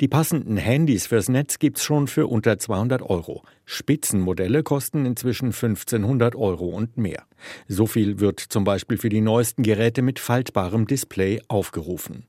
Die 0.00 0.08
passenden 0.08 0.56
Handys 0.56 1.06
fürs 1.06 1.28
Netz 1.28 1.58
gibt's 1.58 1.84
schon 1.84 2.08
für 2.08 2.26
unter 2.26 2.58
200 2.58 3.02
Euro. 3.02 3.42
Spitzenmodelle 3.64 4.62
kosten 4.62 5.06
inzwischen 5.06 5.46
1500 5.46 6.34
Euro 6.34 6.66
und 6.66 6.96
mehr. 6.96 7.24
So 7.68 7.86
viel 7.86 8.20
wird 8.20 8.40
zum 8.40 8.64
Beispiel 8.64 8.98
für 8.98 9.08
die 9.08 9.20
neuesten 9.20 9.62
Geräte 9.62 10.02
mit 10.02 10.18
faltbarem 10.18 10.86
Display 10.86 11.40
aufgerufen. 11.48 12.24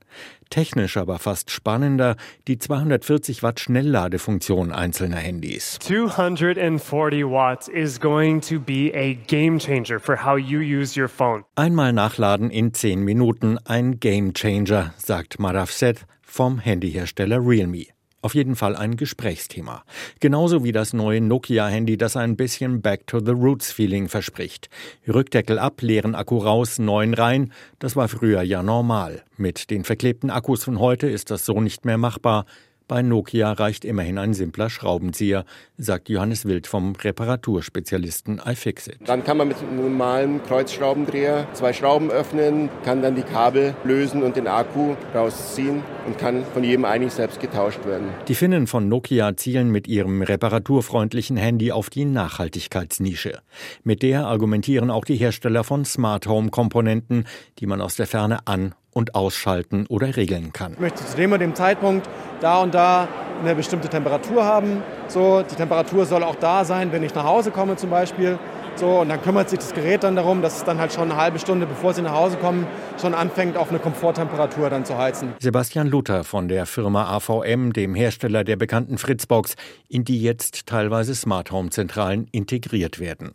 Technisch 0.50 0.96
aber 0.96 1.18
fast 1.18 1.50
spannender 1.50 2.16
die 2.46 2.58
240 2.58 3.42
Watt 3.42 3.60
Schnellladefunktion 3.60 4.70
einzelner 4.70 5.16
Handys. 5.16 5.78
240 5.80 7.24
watts 7.24 7.68
is 7.68 7.98
going 7.98 8.40
to 8.40 8.60
be 8.60 8.92
a 8.94 9.14
game 9.26 9.58
changer 9.58 9.98
for 9.98 10.24
how 10.24 10.36
you 10.36 10.60
use 10.60 11.00
your 11.00 11.08
phone. 11.08 11.44
Einmal 11.56 11.92
nachladen 11.92 12.50
in 12.50 12.74
10 12.74 13.02
Minuten, 13.02 13.58
ein 13.64 13.98
Game 13.98 14.34
Changer, 14.34 14.92
sagt 14.98 15.38
Marafset 15.38 16.06
vom 16.22 16.58
Handyhersteller 16.58 17.38
Realme. 17.40 17.86
Auf 18.24 18.36
jeden 18.36 18.54
Fall 18.54 18.76
ein 18.76 18.96
Gesprächsthema. 18.96 19.82
Genauso 20.20 20.62
wie 20.62 20.70
das 20.70 20.92
neue 20.92 21.20
Nokia-Handy, 21.20 21.96
das 21.96 22.16
ein 22.16 22.36
bisschen 22.36 22.80
Back-to-the-Roots-Feeling 22.80 24.08
verspricht. 24.08 24.70
Rückdeckel 25.08 25.58
ab, 25.58 25.82
leeren 25.82 26.14
Akku 26.14 26.38
raus, 26.38 26.78
neuen 26.78 27.14
rein. 27.14 27.52
Das 27.80 27.96
war 27.96 28.06
früher 28.06 28.42
ja 28.42 28.62
normal. 28.62 29.24
Mit 29.36 29.70
den 29.70 29.82
verklebten 29.82 30.30
Akkus 30.30 30.62
von 30.62 30.78
heute 30.78 31.08
ist 31.08 31.32
das 31.32 31.44
so 31.44 31.60
nicht 31.60 31.84
mehr 31.84 31.98
machbar. 31.98 32.46
Bei 32.92 33.00
Nokia 33.00 33.52
reicht 33.52 33.86
immerhin 33.86 34.18
ein 34.18 34.34
simpler 34.34 34.68
Schraubenzieher, 34.68 35.46
sagt 35.78 36.10
Johannes 36.10 36.44
Wild 36.44 36.66
vom 36.66 36.94
Reparaturspezialisten 36.94 38.38
iFixit. 38.44 38.98
Dann 39.06 39.24
kann 39.24 39.38
man 39.38 39.48
mit 39.48 39.56
einem 39.56 39.76
normalen 39.76 40.42
Kreuzschraubendreher 40.42 41.46
zwei 41.54 41.72
Schrauben 41.72 42.10
öffnen, 42.10 42.68
kann 42.84 43.00
dann 43.00 43.16
die 43.16 43.22
Kabel 43.22 43.74
lösen 43.84 44.22
und 44.22 44.36
den 44.36 44.46
Akku 44.46 44.94
rausziehen 45.14 45.82
und 46.06 46.18
kann 46.18 46.44
von 46.52 46.64
jedem 46.64 46.84
eigentlich 46.84 47.14
selbst 47.14 47.40
getauscht 47.40 47.82
werden. 47.86 48.08
Die 48.28 48.34
Finnen 48.34 48.66
von 48.66 48.90
Nokia 48.90 49.38
zielen 49.38 49.70
mit 49.70 49.88
ihrem 49.88 50.20
reparaturfreundlichen 50.20 51.38
Handy 51.38 51.72
auf 51.72 51.88
die 51.88 52.04
Nachhaltigkeitsnische. 52.04 53.38
Mit 53.84 54.02
der 54.02 54.26
argumentieren 54.26 54.90
auch 54.90 55.06
die 55.06 55.16
Hersteller 55.16 55.64
von 55.64 55.86
Smart 55.86 56.26
Home 56.26 56.50
Komponenten, 56.50 57.24
die 57.58 57.64
man 57.64 57.80
aus 57.80 57.96
der 57.96 58.06
Ferne 58.06 58.46
an 58.46 58.74
und 58.92 59.14
ausschalten 59.14 59.86
oder 59.88 60.16
regeln 60.16 60.52
kann. 60.52 60.74
Ich 60.74 60.80
möchte 60.80 61.04
zu 61.04 61.16
dem 61.16 61.32
und 61.32 61.40
dem 61.40 61.54
Zeitpunkt 61.54 62.08
da 62.40 62.60
und 62.60 62.74
da 62.74 63.08
eine 63.40 63.54
bestimmte 63.54 63.88
Temperatur 63.88 64.44
haben. 64.44 64.82
So, 65.08 65.42
die 65.42 65.54
Temperatur 65.54 66.06
soll 66.06 66.22
auch 66.22 66.36
da 66.36 66.64
sein, 66.64 66.92
wenn 66.92 67.02
ich 67.02 67.14
nach 67.14 67.24
Hause 67.24 67.50
komme 67.50 67.76
zum 67.76 67.90
Beispiel. 67.90 68.38
So, 68.74 69.00
und 69.00 69.10
dann 69.10 69.20
kümmert 69.20 69.50
sich 69.50 69.58
das 69.58 69.74
Gerät 69.74 70.02
dann 70.02 70.16
darum, 70.16 70.40
dass 70.40 70.56
es 70.56 70.64
dann 70.64 70.78
halt 70.78 70.92
schon 70.92 71.10
eine 71.10 71.20
halbe 71.20 71.38
Stunde, 71.38 71.66
bevor 71.66 71.92
sie 71.92 72.00
nach 72.00 72.14
Hause 72.14 72.38
kommen, 72.38 72.66
schon 73.00 73.12
anfängt, 73.12 73.56
auf 73.56 73.68
eine 73.68 73.78
Komforttemperatur 73.78 74.70
dann 74.70 74.86
zu 74.86 74.96
heizen. 74.96 75.34
Sebastian 75.40 75.88
Luther 75.88 76.24
von 76.24 76.48
der 76.48 76.64
Firma 76.64 77.14
AVM, 77.14 77.72
dem 77.74 77.94
Hersteller 77.94 78.44
der 78.44 78.56
bekannten 78.56 78.96
Fritzbox, 78.96 79.56
in 79.88 80.04
die 80.04 80.22
jetzt 80.22 80.66
teilweise 80.66 81.14
Smart 81.14 81.50
Home 81.50 81.68
Zentralen 81.68 82.28
integriert 82.32 82.98
werden. 82.98 83.32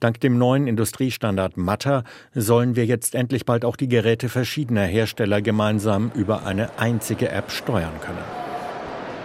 Dank 0.00 0.20
dem 0.20 0.38
neuen 0.38 0.66
Industriestandard 0.66 1.56
Matter 1.56 2.04
sollen 2.34 2.76
wir 2.76 2.86
jetzt 2.86 3.14
endlich 3.14 3.44
bald 3.44 3.64
auch 3.64 3.76
die 3.76 3.88
Geräte 3.88 4.28
verschiedener 4.28 4.84
Hersteller 4.84 5.42
gemeinsam 5.42 6.10
über 6.14 6.46
eine 6.46 6.78
einzige 6.78 7.30
App 7.30 7.50
steuern 7.50 8.00
können. 8.00 8.40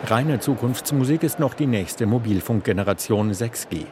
Reine 0.07 0.39
Zukunftsmusik 0.39 1.23
ist 1.23 1.39
noch 1.39 1.55
die 1.55 1.65
nächste 1.65 2.05
Mobilfunkgeneration 2.05 3.31
6G. 3.31 3.85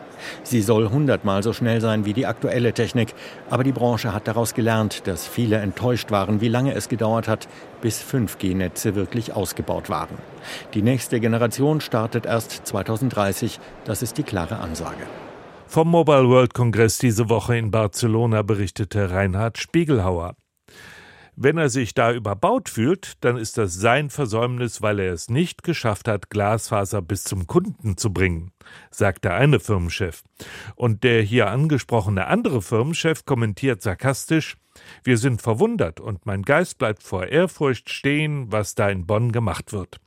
Sie 0.43 0.62
soll 0.62 0.91
hundertmal 0.91 1.41
so 1.41 1.53
schnell 1.53 1.81
sein 1.81 2.05
wie 2.05 2.13
die 2.13 2.27
aktuelle 2.27 2.74
Technik, 2.74 3.15
aber 3.50 3.63
die 3.63 3.72
Branche 3.72 4.13
hat 4.13 4.27
daraus 4.27 4.53
gelernt, 4.53 5.07
dass 5.07 5.27
viele 5.27 5.57
enttäuscht 5.57 6.12
waren, 6.12 6.39
wie 6.39 6.50
lange 6.50 6.75
es 6.75 6.88
gedauert 6.88 7.27
hat, 7.27 7.48
bis 7.81 8.03
5G-Netze 8.03 8.93
wirklich 8.93 9.33
ausgebaut 9.33 9.89
waren. 9.89 10.17
Die 10.75 10.83
nächste 10.83 11.19
Generation 11.19 11.81
startet 11.81 12.27
erst 12.27 12.67
2030, 12.67 13.60
das 13.86 14.03
ist 14.03 14.19
die 14.19 14.24
klare 14.24 14.60
Ansage. 14.60 15.07
Vom 15.74 15.88
Mobile 15.88 16.30
World 16.30 16.53
Congress 16.53 17.00
diese 17.00 17.30
Woche 17.30 17.58
in 17.58 17.72
Barcelona 17.72 18.44
berichtete 18.44 19.10
Reinhard 19.10 19.58
Spiegelhauer. 19.58 20.36
Wenn 21.36 21.58
er 21.58 21.70
sich 21.70 21.96
da 21.96 22.13
überbaut 22.13 22.70
fühlt, 22.70 23.13
dann 23.22 23.38
ist 23.38 23.58
das 23.58 23.74
sein 23.74 24.12
Versäumnis, 24.12 24.84
weil 24.84 25.00
er 25.00 25.12
es 25.12 25.32
nicht 25.32 25.63
geschafft 25.63 26.08
hat, 26.08 26.30
Glasfaser 26.30 27.01
bis 27.01 27.24
zum 27.24 27.48
Kunden 27.48 27.98
zu 27.98 28.13
bringen, 28.13 28.51
sagt 28.92 29.24
der 29.24 29.34
eine 29.34 29.60
Firmenchef. 29.60 30.22
Und 30.75 31.03
der 31.03 31.24
hier 31.24 31.50
angesprochene 31.50 32.27
andere 32.27 32.62
Firmenchef 32.62 33.25
kommentiert 33.25 33.82
sarkastisch, 33.82 34.58
wir 35.03 35.18
sind 35.18 35.42
verwundert 35.42 36.00
und 36.00 36.27
mein 36.27 36.44
Geist 36.44 36.77
bleibt 36.77 37.01
vor 37.01 37.25
Ehrfurcht 37.25 37.89
stehen, 37.89 38.51
was 38.51 38.75
da 38.75 38.89
in 38.89 39.08
Bonn 39.08 39.32
gemacht 39.32 39.74
wird. 39.74 40.00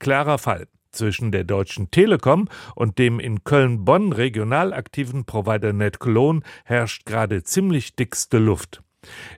Klarer 0.00 0.38
Fall. 0.38 0.66
Zwischen 0.92 1.32
der 1.32 1.44
Deutschen 1.44 1.90
Telekom 1.90 2.48
und 2.74 2.98
dem 2.98 3.18
in 3.18 3.44
Köln-Bonn 3.44 4.12
regional 4.12 4.74
aktiven 4.74 5.24
Provider 5.24 5.72
NetCologne 5.72 6.42
herrscht 6.64 7.06
gerade 7.06 7.42
ziemlich 7.42 7.96
dickste 7.96 8.36
Luft. 8.38 8.82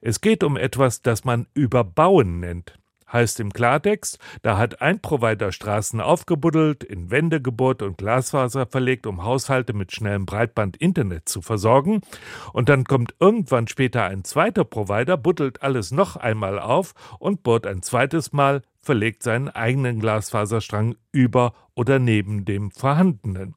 Es 0.03 0.21
geht 0.21 0.43
um 0.43 0.57
etwas, 0.57 1.01
das 1.03 1.25
man 1.25 1.47
Überbauen 1.55 2.41
nennt. 2.41 2.77
Heißt 3.13 3.39
im 3.39 3.53
Klartext, 3.53 4.19
da 4.43 4.59
hat 4.59 4.83
ein 4.83 5.01
Provider 5.01 5.53
Straßen 5.53 6.01
aufgebuddelt, 6.01 6.83
in 6.83 7.13
Wände 7.13 7.41
gebohrt 7.41 7.83
und 7.83 7.99
Glasfaser 7.99 8.67
verlegt, 8.67 9.07
um 9.07 9.23
Haushalte 9.23 9.73
mit 9.73 9.93
schnellem 9.93 10.27
Breitband-Internet 10.27 11.29
zu 11.29 11.41
versorgen. 11.41 12.01
Und 12.53 12.69
dann 12.69 12.83
kommt 12.83 13.15
irgendwann 13.21 13.69
später 13.69 14.03
ein 14.03 14.25
zweiter 14.25 14.65
Provider, 14.65 15.17
buddelt 15.17 15.63
alles 15.63 15.93
noch 15.93 16.17
einmal 16.17 16.59
auf 16.59 16.95
und 17.21 17.45
bohrt 17.45 17.69
ein 17.69 17.83
zweites 17.83 18.33
Mal, 18.33 18.63
verlegt 18.85 19.23
seinen 19.23 19.49
eigenen 19.49 20.01
Glasfaserstrang 20.01 20.97
über 21.13 21.55
oder 21.75 21.99
neben 21.99 22.45
dem 22.45 22.71
vorhandenen. 22.71 23.55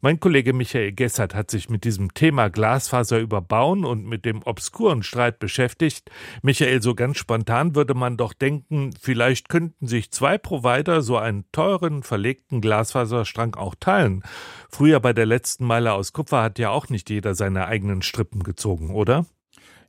Mein 0.00 0.20
Kollege 0.20 0.52
Michael 0.52 0.92
Gessert 0.92 1.34
hat 1.34 1.50
sich 1.50 1.70
mit 1.70 1.84
diesem 1.84 2.12
Thema 2.12 2.50
Glasfaser 2.50 3.20
überbauen 3.20 3.86
und 3.86 4.04
mit 4.04 4.26
dem 4.26 4.42
obskuren 4.42 5.02
Streit 5.02 5.38
beschäftigt. 5.38 6.10
Michael, 6.42 6.82
so 6.82 6.94
ganz 6.94 7.16
spontan 7.16 7.74
würde 7.74 7.94
man 7.94 8.18
doch 8.18 8.34
denken, 8.34 8.90
vielleicht 9.00 9.48
könnten 9.48 9.86
sich 9.86 10.10
zwei 10.10 10.36
Provider 10.36 11.00
so 11.00 11.16
einen 11.16 11.50
teuren 11.52 12.02
verlegten 12.02 12.60
Glasfaserstrang 12.60 13.54
auch 13.54 13.74
teilen. 13.80 14.22
Früher 14.68 15.00
bei 15.00 15.14
der 15.14 15.26
letzten 15.26 15.64
Meile 15.64 15.94
aus 15.94 16.12
Kupfer 16.12 16.42
hat 16.42 16.58
ja 16.58 16.68
auch 16.68 16.90
nicht 16.90 17.08
jeder 17.08 17.34
seine 17.34 17.66
eigenen 17.66 18.02
Strippen 18.02 18.42
gezogen, 18.42 18.90
oder? 18.90 19.24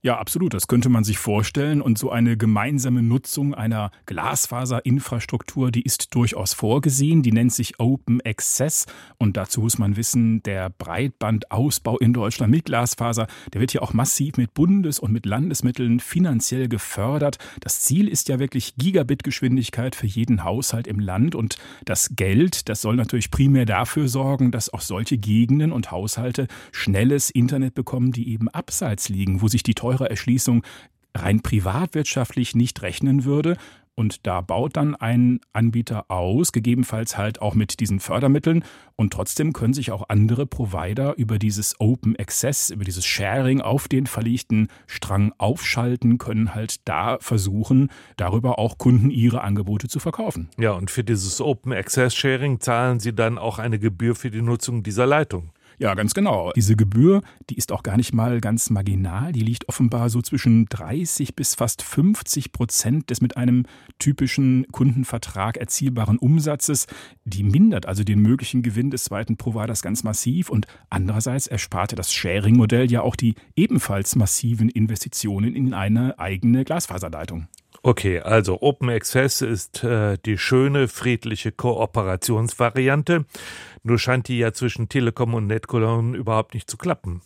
Ja, 0.05 0.19
absolut. 0.19 0.53
Das 0.53 0.67
könnte 0.67 0.89
man 0.89 1.03
sich 1.03 1.17
vorstellen. 1.17 1.81
Und 1.81 1.97
so 1.97 2.11
eine 2.11 2.37
gemeinsame 2.37 3.01
Nutzung 3.01 3.55
einer 3.55 3.89
Glasfaserinfrastruktur, 4.05 5.71
die 5.71 5.81
ist 5.81 6.13
durchaus 6.13 6.53
vorgesehen. 6.53 7.23
Die 7.23 7.31
nennt 7.31 7.51
sich 7.51 7.79
Open 7.79 8.21
Access. 8.23 8.85
Und 9.17 9.35
dazu 9.35 9.61
muss 9.61 9.79
man 9.79 9.97
wissen, 9.97 10.43
der 10.43 10.69
Breitbandausbau 10.69 11.97
in 11.97 12.13
Deutschland 12.13 12.51
mit 12.51 12.65
Glasfaser, 12.65 13.25
der 13.51 13.61
wird 13.61 13.73
ja 13.73 13.81
auch 13.81 13.93
massiv 13.93 14.37
mit 14.37 14.53
Bundes- 14.53 14.99
und 14.99 15.11
mit 15.11 15.25
Landesmitteln 15.25 15.99
finanziell 15.99 16.67
gefördert. 16.67 17.39
Das 17.61 17.81
Ziel 17.81 18.07
ist 18.07 18.29
ja 18.29 18.37
wirklich 18.37 18.75
Gigabit-Geschwindigkeit 18.75 19.95
für 19.95 20.05
jeden 20.05 20.43
Haushalt 20.43 20.85
im 20.85 20.99
Land. 20.99 21.33
Und 21.33 21.57
das 21.83 22.11
Geld, 22.15 22.69
das 22.69 22.79
soll 22.79 22.95
natürlich 22.95 23.31
primär 23.31 23.65
dafür 23.65 24.07
sorgen, 24.07 24.51
dass 24.51 24.71
auch 24.71 24.81
solche 24.81 25.17
Gegenden 25.17 25.71
und 25.71 25.89
Haushalte 25.89 26.45
schnelles 26.71 27.31
Internet 27.31 27.73
bekommen, 27.73 28.11
die 28.11 28.29
eben 28.29 28.49
abseits 28.49 29.09
liegen, 29.09 29.41
wo 29.41 29.47
sich 29.47 29.63
die 29.63 29.73
teure 29.73 29.94
teure 29.95 30.09
Erschließung 30.09 30.63
rein 31.15 31.41
privatwirtschaftlich 31.41 32.55
nicht 32.55 32.81
rechnen 32.81 33.23
würde. 33.25 33.57
Und 33.97 34.27
da 34.27 34.41
baut 34.41 34.75
dann 34.75 34.93
ein 34.93 35.39
Anbieter 35.53 36.11
aus, 36.11 36.51
gegebenenfalls 36.51 37.17
halt 37.17 37.41
auch 37.41 37.55
mit 37.55 37.79
diesen 37.79 38.01
Fördermitteln. 38.01 38.65
Und 38.97 39.13
trotzdem 39.13 39.53
können 39.53 39.73
sich 39.73 39.93
auch 39.93 40.09
andere 40.09 40.45
Provider 40.45 41.17
über 41.17 41.39
dieses 41.39 41.79
Open 41.79 42.13
Access, 42.19 42.71
über 42.71 42.83
dieses 42.83 43.05
Sharing 43.05 43.61
auf 43.61 43.87
den 43.87 44.05
verlegten 44.05 44.67
Strang 44.85 45.31
aufschalten, 45.37 46.17
können 46.17 46.53
halt 46.53 46.85
da 46.89 47.17
versuchen, 47.21 47.89
darüber 48.17 48.59
auch 48.59 48.77
Kunden 48.77 49.11
ihre 49.11 49.41
Angebote 49.41 49.87
zu 49.87 50.01
verkaufen. 50.01 50.49
Ja, 50.57 50.71
und 50.71 50.91
für 50.91 51.05
dieses 51.05 51.39
Open 51.39 51.71
Access 51.71 52.13
Sharing 52.13 52.59
zahlen 52.59 52.99
sie 52.99 53.15
dann 53.15 53.37
auch 53.37 53.59
eine 53.59 53.79
Gebühr 53.79 54.15
für 54.15 54.29
die 54.29 54.41
Nutzung 54.41 54.83
dieser 54.83 55.05
Leitung. 55.05 55.51
Ja, 55.77 55.93
ganz 55.93 56.13
genau. 56.13 56.51
Diese 56.55 56.75
Gebühr, 56.75 57.21
die 57.49 57.55
ist 57.55 57.71
auch 57.71 57.83
gar 57.83 57.97
nicht 57.97 58.13
mal 58.13 58.39
ganz 58.39 58.69
marginal. 58.69 59.31
Die 59.31 59.41
liegt 59.41 59.67
offenbar 59.67 60.09
so 60.09 60.21
zwischen 60.21 60.65
30 60.67 61.35
bis 61.35 61.55
fast 61.55 61.81
50 61.81 62.51
Prozent 62.51 63.09
des 63.09 63.21
mit 63.21 63.37
einem 63.37 63.65
typischen 63.99 64.65
Kundenvertrag 64.71 65.57
erzielbaren 65.57 66.17
Umsatzes. 66.17 66.87
Die 67.25 67.43
mindert 67.43 67.85
also 67.85 68.03
den 68.03 68.19
möglichen 68.19 68.61
Gewinn 68.61 68.91
des 68.91 69.03
zweiten 69.05 69.37
Providers 69.37 69.81
ganz 69.81 70.03
massiv 70.03 70.49
und 70.49 70.67
andererseits 70.89 71.47
ersparte 71.47 71.95
das 71.95 72.13
Sharing-Modell 72.13 72.91
ja 72.91 73.01
auch 73.01 73.15
die 73.15 73.35
ebenfalls 73.55 74.15
massiven 74.15 74.69
Investitionen 74.69 75.55
in 75.55 75.73
eine 75.73 76.19
eigene 76.19 76.63
Glasfaserleitung. 76.63 77.47
Okay, 77.87 78.19
also 78.19 78.63
Open 78.63 78.89
Access 78.89 79.43
ist 79.43 79.83
äh, 79.83 80.17
die 80.25 80.39
schöne, 80.39 80.87
friedliche 80.87 81.51
Kooperationsvariante. 81.51 83.25
Nur 83.83 83.99
scheint 83.99 84.27
die 84.27 84.39
ja 84.39 84.53
zwischen 84.53 84.89
Telekom 84.89 85.35
und 85.35 85.45
NetCologne 85.45 86.17
überhaupt 86.17 86.55
nicht 86.55 86.67
zu 86.67 86.77
klappen. 86.77 87.21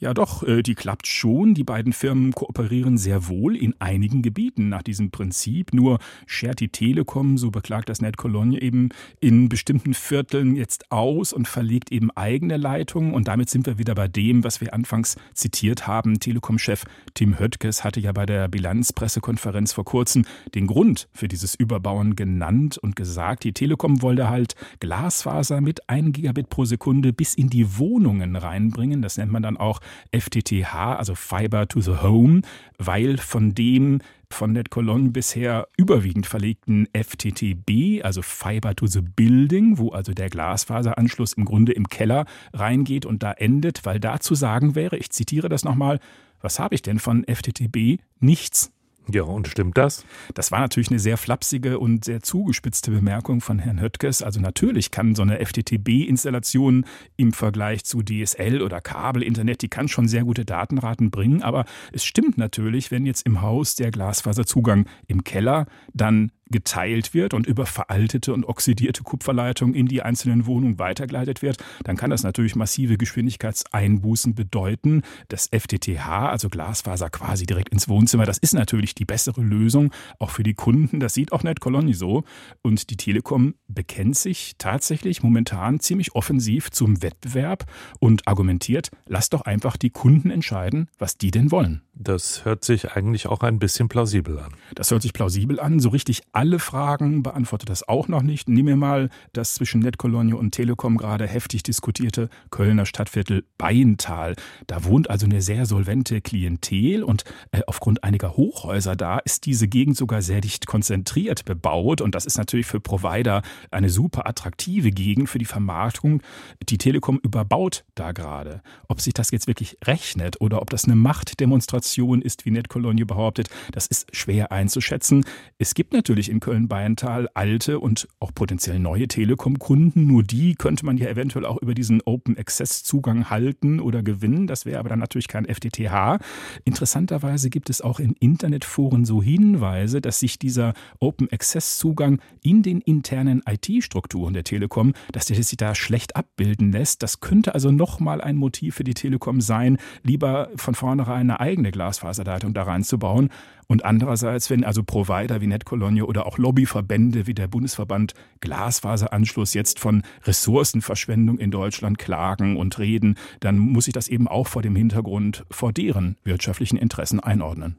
Ja, 0.00 0.14
doch, 0.14 0.42
äh, 0.44 0.62
die 0.62 0.74
klappt 0.74 1.06
schon. 1.06 1.52
Die 1.52 1.62
beiden 1.62 1.92
Firmen 1.92 2.32
kooperieren 2.32 2.96
sehr 2.96 3.28
wohl 3.28 3.54
in 3.54 3.74
einigen 3.80 4.22
Gebieten 4.22 4.70
nach 4.70 4.82
diesem 4.82 5.10
Prinzip. 5.10 5.74
Nur 5.74 5.98
schert 6.26 6.60
die 6.60 6.70
Telekom, 6.70 7.36
so 7.36 7.50
beklagt 7.50 7.90
das 7.90 8.00
Net 8.00 8.16
Cologne 8.16 8.62
eben, 8.62 8.88
in 9.20 9.50
bestimmten 9.50 9.92
Vierteln 9.92 10.56
jetzt 10.56 10.90
aus 10.90 11.34
und 11.34 11.46
verlegt 11.46 11.92
eben 11.92 12.10
eigene 12.12 12.56
Leitungen. 12.56 13.12
Und 13.12 13.28
damit 13.28 13.50
sind 13.50 13.66
wir 13.66 13.76
wieder 13.76 13.94
bei 13.94 14.08
dem, 14.08 14.42
was 14.42 14.62
wir 14.62 14.72
anfangs 14.72 15.16
zitiert 15.34 15.86
haben. 15.86 16.18
Telekom-Chef 16.18 16.84
Tim 17.12 17.38
Höttges 17.38 17.84
hatte 17.84 18.00
ja 18.00 18.12
bei 18.12 18.24
der 18.24 18.48
Bilanzpressekonferenz 18.48 19.74
vor 19.74 19.84
kurzem 19.84 20.24
den 20.54 20.66
Grund 20.66 21.08
für 21.12 21.28
dieses 21.28 21.54
Überbauen 21.54 22.16
genannt 22.16 22.78
und 22.78 22.96
gesagt, 22.96 23.44
die 23.44 23.52
Telekom 23.52 24.00
wollte 24.00 24.30
halt 24.30 24.54
Glasfaser 24.80 25.60
mit 25.60 25.90
1 25.90 26.12
Gigabit 26.14 26.48
pro 26.48 26.64
Sekunde 26.64 27.12
bis 27.12 27.34
in 27.34 27.50
die 27.50 27.76
Wohnungen 27.76 28.34
reinbringen. 28.34 29.02
Das 29.02 29.18
nennt 29.18 29.30
man 29.30 29.42
dann 29.42 29.58
auch 29.58 29.80
FTTH, 30.12 30.74
also 30.74 31.14
Fiber 31.14 31.68
to 31.68 31.80
the 31.80 31.96
Home, 32.02 32.42
weil 32.78 33.18
von 33.18 33.54
dem 33.54 34.00
von 34.32 34.52
NetCologne 34.52 35.10
bisher 35.10 35.66
überwiegend 35.76 36.26
verlegten 36.26 36.86
FTTB, 36.92 38.04
also 38.04 38.22
Fiber 38.22 38.76
to 38.76 38.86
the 38.86 39.00
Building, 39.00 39.78
wo 39.78 39.90
also 39.90 40.12
der 40.12 40.30
Glasfaseranschluss 40.30 41.32
im 41.32 41.44
Grunde 41.44 41.72
im 41.72 41.88
Keller 41.88 42.26
reingeht 42.52 43.06
und 43.06 43.22
da 43.22 43.32
endet, 43.32 43.84
weil 43.84 43.98
da 43.98 44.20
zu 44.20 44.34
sagen 44.34 44.74
wäre, 44.74 44.96
ich 44.96 45.10
zitiere 45.10 45.48
das 45.48 45.64
nochmal, 45.64 45.98
was 46.40 46.58
habe 46.58 46.74
ich 46.74 46.82
denn 46.82 46.98
von 46.98 47.24
FTTB? 47.24 48.00
Nichts. 48.20 48.72
Ja, 49.12 49.22
und 49.22 49.48
stimmt 49.48 49.76
das? 49.76 50.04
Das 50.34 50.52
war 50.52 50.60
natürlich 50.60 50.90
eine 50.90 50.98
sehr 50.98 51.16
flapsige 51.16 51.78
und 51.78 52.04
sehr 52.04 52.22
zugespitzte 52.22 52.90
Bemerkung 52.90 53.40
von 53.40 53.58
Herrn 53.58 53.80
Höttges. 53.80 54.22
Also 54.22 54.40
natürlich 54.40 54.90
kann 54.90 55.14
so 55.14 55.22
eine 55.22 55.44
FTTB-Installation 55.44 56.84
im 57.16 57.32
Vergleich 57.32 57.84
zu 57.84 58.02
DSL 58.02 58.62
oder 58.62 58.80
Kabelinternet, 58.80 59.62
die 59.62 59.68
kann 59.68 59.88
schon 59.88 60.08
sehr 60.08 60.24
gute 60.24 60.44
Datenraten 60.44 61.10
bringen, 61.10 61.42
aber 61.42 61.64
es 61.92 62.04
stimmt 62.04 62.38
natürlich, 62.38 62.90
wenn 62.90 63.06
jetzt 63.06 63.26
im 63.26 63.42
Haus 63.42 63.74
der 63.74 63.90
Glasfaserzugang 63.90 64.86
im 65.06 65.24
Keller 65.24 65.66
dann 65.92 66.30
geteilt 66.50 67.14
wird 67.14 67.34
und 67.34 67.46
über 67.46 67.66
veraltete 67.66 68.32
und 68.34 68.44
oxidierte 68.44 69.02
Kupferleitungen 69.02 69.74
in 69.74 69.86
die 69.86 70.02
einzelnen 70.02 70.46
Wohnungen 70.46 70.78
weitergeleitet 70.78 71.42
wird, 71.42 71.58
dann 71.84 71.96
kann 71.96 72.10
das 72.10 72.22
natürlich 72.22 72.56
massive 72.56 72.98
Geschwindigkeitseinbußen 72.98 74.34
bedeuten. 74.34 75.02
Das 75.28 75.48
FTTH, 75.48 76.06
also 76.08 76.48
Glasfaser 76.48 77.10
quasi 77.10 77.46
direkt 77.46 77.70
ins 77.70 77.88
Wohnzimmer, 77.88 78.26
das 78.26 78.38
ist 78.38 78.54
natürlich 78.54 78.94
die 78.94 79.04
bessere 79.04 79.42
Lösung, 79.42 79.92
auch 80.18 80.30
für 80.30 80.42
die 80.42 80.54
Kunden. 80.54 81.00
Das 81.00 81.14
sieht 81.14 81.32
auch 81.32 81.42
NetColony 81.42 81.94
so. 81.94 82.24
Und 82.62 82.90
die 82.90 82.96
Telekom 82.96 83.54
bekennt 83.68 84.16
sich 84.16 84.54
tatsächlich 84.58 85.22
momentan 85.22 85.80
ziemlich 85.80 86.14
offensiv 86.14 86.70
zum 86.70 87.02
Wettbewerb 87.02 87.66
und 87.98 88.26
argumentiert, 88.26 88.90
lasst 89.06 89.32
doch 89.32 89.42
einfach 89.42 89.76
die 89.76 89.90
Kunden 89.90 90.30
entscheiden, 90.30 90.88
was 90.98 91.16
die 91.16 91.30
denn 91.30 91.50
wollen. 91.50 91.82
Das 91.94 92.46
hört 92.46 92.64
sich 92.64 92.92
eigentlich 92.92 93.26
auch 93.26 93.40
ein 93.42 93.58
bisschen 93.58 93.88
plausibel 93.88 94.38
an. 94.38 94.54
Das 94.74 94.90
hört 94.90 95.02
sich 95.02 95.12
plausibel 95.12 95.60
an. 95.60 95.80
So 95.80 95.90
richtig 95.90 96.22
alle 96.40 96.58
Fragen 96.58 97.22
beantwortet 97.22 97.68
das 97.68 97.86
auch 97.86 98.08
noch 98.08 98.22
nicht. 98.22 98.48
Nehmen 98.48 98.68
wir 98.68 98.76
mal 98.76 99.10
das 99.34 99.52
zwischen 99.52 99.82
NetCologne 99.82 100.34
und 100.34 100.52
Telekom 100.52 100.96
gerade 100.96 101.26
heftig 101.26 101.62
diskutierte 101.64 102.30
Kölner 102.50 102.86
Stadtviertel 102.86 103.44
Beintal. 103.58 104.34
Da 104.66 104.84
wohnt 104.84 105.10
also 105.10 105.26
eine 105.26 105.42
sehr 105.42 105.66
solvente 105.66 106.22
Klientel 106.22 107.04
und 107.04 107.24
äh, 107.52 107.60
aufgrund 107.66 108.04
einiger 108.04 108.38
Hochhäuser 108.38 108.96
da 108.96 109.18
ist 109.18 109.44
diese 109.44 109.68
Gegend 109.68 109.98
sogar 109.98 110.22
sehr 110.22 110.40
dicht 110.40 110.66
konzentriert 110.66 111.44
bebaut 111.44 112.00
und 112.00 112.14
das 112.14 112.24
ist 112.24 112.38
natürlich 112.38 112.64
für 112.64 112.80
Provider 112.80 113.42
eine 113.70 113.90
super 113.90 114.26
attraktive 114.26 114.92
Gegend 114.92 115.28
für 115.28 115.38
die 115.38 115.44
Vermarktung. 115.44 116.22
Die 116.70 116.78
Telekom 116.78 117.20
überbaut 117.22 117.84
da 117.96 118.12
gerade. 118.12 118.62
Ob 118.88 119.02
sich 119.02 119.12
das 119.12 119.30
jetzt 119.30 119.46
wirklich 119.46 119.76
rechnet 119.84 120.40
oder 120.40 120.62
ob 120.62 120.70
das 120.70 120.86
eine 120.86 120.96
Machtdemonstration 120.96 122.22
ist, 122.22 122.46
wie 122.46 122.50
NetCologne 122.50 123.04
behauptet, 123.04 123.50
das 123.72 123.86
ist 123.86 124.16
schwer 124.16 124.52
einzuschätzen. 124.52 125.26
Es 125.58 125.74
gibt 125.74 125.92
natürlich 125.92 126.29
in 126.30 126.40
Köln-Bayental 126.40 127.28
alte 127.34 127.78
und 127.80 128.08
auch 128.20 128.32
potenziell 128.34 128.78
neue 128.78 129.08
Telekom-Kunden. 129.08 130.06
Nur 130.06 130.22
die 130.22 130.54
könnte 130.54 130.86
man 130.86 130.96
ja 130.96 131.08
eventuell 131.08 131.44
auch 131.44 131.60
über 131.60 131.74
diesen 131.74 132.00
Open 132.02 132.38
Access-Zugang 132.38 133.30
halten 133.30 133.80
oder 133.80 134.02
gewinnen. 134.02 134.46
Das 134.46 134.64
wäre 134.64 134.78
aber 134.78 134.88
dann 134.88 134.98
natürlich 134.98 135.28
kein 135.28 135.46
FTTH. 135.46 136.18
Interessanterweise 136.64 137.50
gibt 137.50 137.70
es 137.70 137.80
auch 137.80 138.00
in 138.00 138.14
Internetforen 138.20 139.04
so 139.04 139.22
Hinweise, 139.22 140.00
dass 140.00 140.20
sich 140.20 140.38
dieser 140.38 140.74
Open 140.98 141.28
Access-Zugang 141.30 142.20
in 142.42 142.62
den 142.62 142.80
internen 142.80 143.42
IT-Strukturen 143.46 144.32
der 144.34 144.44
Telekom, 144.44 144.94
dass 145.12 145.26
der 145.26 145.36
sich 145.42 145.56
da 145.56 145.74
schlecht 145.74 146.16
abbilden 146.16 146.72
lässt. 146.72 147.02
Das 147.02 147.20
könnte 147.20 147.54
also 147.54 147.70
nochmal 147.70 148.20
ein 148.20 148.36
Motiv 148.36 148.76
für 148.76 148.84
die 148.84 148.94
Telekom 148.94 149.40
sein, 149.40 149.78
lieber 150.02 150.50
von 150.56 150.74
vornherein 150.74 151.30
eine 151.30 151.40
eigene 151.40 151.70
Glasfaserleitung 151.70 152.54
da 152.54 152.62
reinzubauen. 152.62 153.30
Und 153.70 153.84
andererseits, 153.84 154.50
wenn 154.50 154.64
also 154.64 154.82
Provider 154.82 155.40
wie 155.40 155.46
NetCologne 155.46 156.04
oder 156.04 156.26
auch 156.26 156.38
Lobbyverbände 156.38 157.28
wie 157.28 157.34
der 157.34 157.46
Bundesverband 157.46 158.14
Glasfaseranschluss 158.40 159.54
jetzt 159.54 159.78
von 159.78 160.02
Ressourcenverschwendung 160.24 161.38
in 161.38 161.52
Deutschland 161.52 161.96
klagen 161.96 162.56
und 162.56 162.80
reden, 162.80 163.16
dann 163.38 163.58
muss 163.58 163.86
ich 163.86 163.92
das 163.92 164.08
eben 164.08 164.26
auch 164.26 164.48
vor 164.48 164.62
dem 164.62 164.74
Hintergrund 164.74 165.44
vor 165.52 165.72
deren 165.72 166.16
wirtschaftlichen 166.24 166.78
Interessen 166.78 167.20
einordnen. 167.20 167.76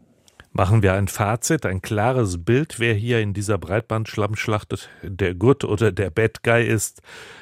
Machen 0.54 0.82
wir 0.82 0.93
ein 0.93 1.10
Fazit, 1.10 1.65
ein 1.65 1.82
klares 1.82 2.41
Bild, 2.41 2.80
wer 2.80 2.93
hier 2.93 3.19
in 3.19 3.34
dieser 3.34 3.58
Breitbandschlammschlacht 3.58 4.89
der 5.04 5.36
Good 5.36 5.65
oder 5.65 5.91
der 5.91 6.10
Bad 6.10 6.41
Guy 6.41 6.65
ist. 6.65 7.01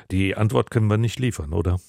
Die 0.10 0.36
Antwort 0.36 0.72
können 0.72 0.88
wir 0.88 0.98
nicht 0.98 1.20
liefern, 1.20 1.54
oder? 1.54 1.80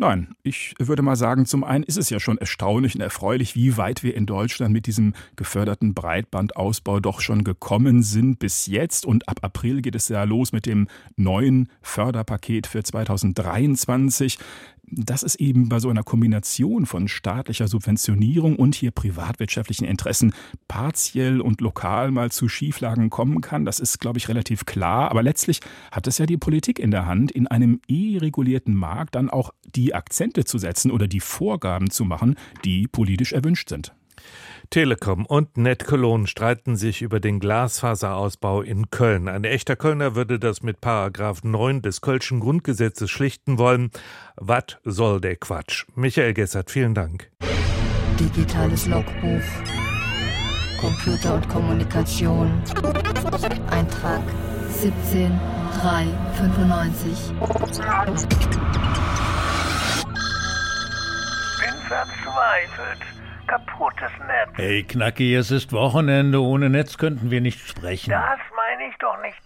Nein, 0.00 0.34
ich 0.42 0.72
würde 0.78 1.02
mal 1.02 1.14
sagen, 1.14 1.44
zum 1.44 1.62
einen 1.62 1.84
ist 1.84 1.98
es 1.98 2.08
ja 2.08 2.18
schon 2.20 2.38
erstaunlich 2.38 2.94
und 2.94 3.02
erfreulich, 3.02 3.54
wie 3.54 3.76
weit 3.76 4.02
wir 4.02 4.16
in 4.16 4.24
Deutschland 4.24 4.72
mit 4.72 4.86
diesem 4.86 5.12
geförderten 5.36 5.92
Breitbandausbau 5.92 7.00
doch 7.00 7.20
schon 7.20 7.44
gekommen 7.44 8.02
sind 8.02 8.38
bis 8.38 8.66
jetzt. 8.66 9.04
Und 9.04 9.28
ab 9.28 9.40
April 9.42 9.82
geht 9.82 9.94
es 9.94 10.08
ja 10.08 10.24
los 10.24 10.52
mit 10.52 10.64
dem 10.64 10.88
neuen 11.16 11.68
Förderpaket 11.82 12.66
für 12.66 12.82
2023 12.82 14.38
dass 14.90 15.22
es 15.22 15.34
eben 15.36 15.68
bei 15.68 15.78
so 15.78 15.88
einer 15.88 16.02
Kombination 16.02 16.86
von 16.86 17.08
staatlicher 17.08 17.68
Subventionierung 17.68 18.56
und 18.56 18.74
hier 18.74 18.90
privatwirtschaftlichen 18.90 19.86
Interessen 19.86 20.32
partiell 20.68 21.40
und 21.40 21.60
lokal 21.60 22.10
mal 22.10 22.30
zu 22.30 22.48
Schieflagen 22.48 23.10
kommen 23.10 23.40
kann, 23.40 23.64
das 23.64 23.80
ist, 23.80 24.00
glaube 24.00 24.18
ich, 24.18 24.28
relativ 24.28 24.66
klar. 24.66 25.10
Aber 25.10 25.22
letztlich 25.22 25.60
hat 25.92 26.06
es 26.06 26.18
ja 26.18 26.26
die 26.26 26.36
Politik 26.36 26.78
in 26.78 26.90
der 26.90 27.06
Hand, 27.06 27.30
in 27.30 27.46
einem 27.46 27.80
eh 27.88 28.18
regulierten 28.18 28.74
Markt 28.74 29.14
dann 29.14 29.30
auch 29.30 29.50
die 29.74 29.94
Akzente 29.94 30.44
zu 30.44 30.58
setzen 30.58 30.90
oder 30.90 31.08
die 31.08 31.20
Vorgaben 31.20 31.90
zu 31.90 32.04
machen, 32.04 32.36
die 32.64 32.88
politisch 32.88 33.32
erwünscht 33.32 33.68
sind. 33.68 33.92
Telekom 34.70 35.26
und 35.26 35.56
NetCologne 35.56 36.28
streiten 36.28 36.76
sich 36.76 37.02
über 37.02 37.18
den 37.18 37.40
Glasfaserausbau 37.40 38.62
in 38.62 38.88
Köln. 38.88 39.26
Ein 39.26 39.42
echter 39.42 39.74
Kölner 39.74 40.14
würde 40.14 40.38
das 40.38 40.62
mit 40.62 40.80
Paragraph 40.80 41.42
9 41.42 41.82
des 41.82 42.02
Kölschen 42.02 42.38
Grundgesetzes 42.38 43.10
schlichten 43.10 43.58
wollen. 43.58 43.90
Was 44.36 44.78
soll 44.84 45.20
der 45.20 45.34
Quatsch? 45.34 45.86
Michael 45.96 46.34
Gessert, 46.34 46.70
vielen 46.70 46.94
Dank. 46.94 47.32
Digitales 48.20 48.86
Logbuch. 48.86 49.42
Computer 50.80 51.34
und 51.34 51.48
Kommunikation. 51.48 52.62
Eintrag 53.70 54.22
17395. 54.68 57.32
Bin 61.58 61.74
verzweifelt 61.88 63.19
kaputtes 63.50 64.12
Netz. 64.28 64.50
Hey 64.54 64.84
Knacki, 64.84 65.34
es 65.34 65.50
ist 65.50 65.72
Wochenende. 65.72 66.40
Ohne 66.40 66.70
Netz 66.70 66.98
könnten 66.98 67.32
wir 67.32 67.40
nicht 67.40 67.58
sprechen. 67.58 68.10
Das 68.10 68.38
meine 68.54 68.88
ich 68.88 68.96
doch 68.98 69.20
nicht. 69.22 69.36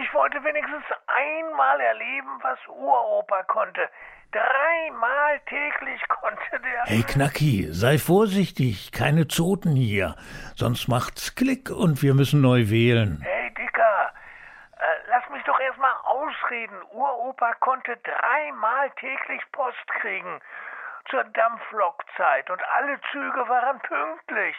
Ich 0.00 0.14
wollte 0.14 0.36
wenigstens 0.44 0.84
einmal 1.08 1.80
erleben, 1.80 2.30
was 2.42 2.58
Uropa 2.68 3.42
konnte. 3.48 3.88
Dreimal 4.30 5.40
täglich 5.48 6.00
konnte 6.08 6.62
der. 6.62 6.84
Hey 6.84 7.02
Knacki, 7.02 7.66
sei 7.72 7.98
vorsichtig. 7.98 8.92
Keine 8.92 9.26
Zoten 9.26 9.74
hier. 9.74 10.14
Sonst 10.54 10.86
macht's 10.86 11.34
Klick 11.34 11.70
und 11.70 12.02
wir 12.02 12.14
müssen 12.14 12.40
neu 12.40 12.70
wählen. 12.70 13.20
Hey 13.24 13.52
Dicker, 13.54 14.12
äh, 14.76 15.08
lass 15.08 15.28
mich 15.30 15.42
doch 15.42 15.58
erstmal 15.58 15.90
ausreden. 16.04 16.76
Uropa 16.92 17.52
konnte 17.54 17.98
dreimal 18.04 18.90
täglich 19.00 19.42
Post 19.50 19.84
kriegen 20.00 20.40
zur 21.08 21.24
Dampflokzeit 21.24 22.50
und 22.50 22.60
alle 22.76 23.00
Züge 23.12 23.48
waren 23.48 23.78
pünktlich. 23.80 24.56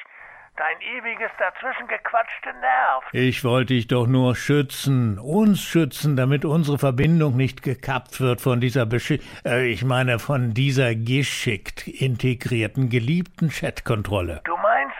Dein 0.58 0.82
ewiges 0.82 1.32
Dazwischengequatschte 1.39 2.49
nervt. 2.60 3.08
Ich 3.13 3.43
wollte 3.45 3.73
dich 3.73 3.88
doch 3.88 4.06
nur 4.06 4.36
schützen, 4.36 5.17
uns 5.17 5.62
schützen, 5.62 6.17
damit 6.17 6.43
unsere 6.43 6.77
Verbindung 6.77 7.38
nicht 7.38 7.63
gekappt 7.63 8.19
wird 8.19 8.41
von 8.41 8.60
dieser 8.60 8.86
Beschi 8.86 9.21
äh, 9.45 9.65
ich 9.71 9.86
meine 9.86 10.19
von 10.19 10.54
dieser 10.54 10.93
geschickt 10.93 11.88
integrierten 11.88 12.89
geliebten 12.89 13.49
Chatkontrolle. 13.49 14.41
Du 14.43 14.58
meinst 14.58 14.97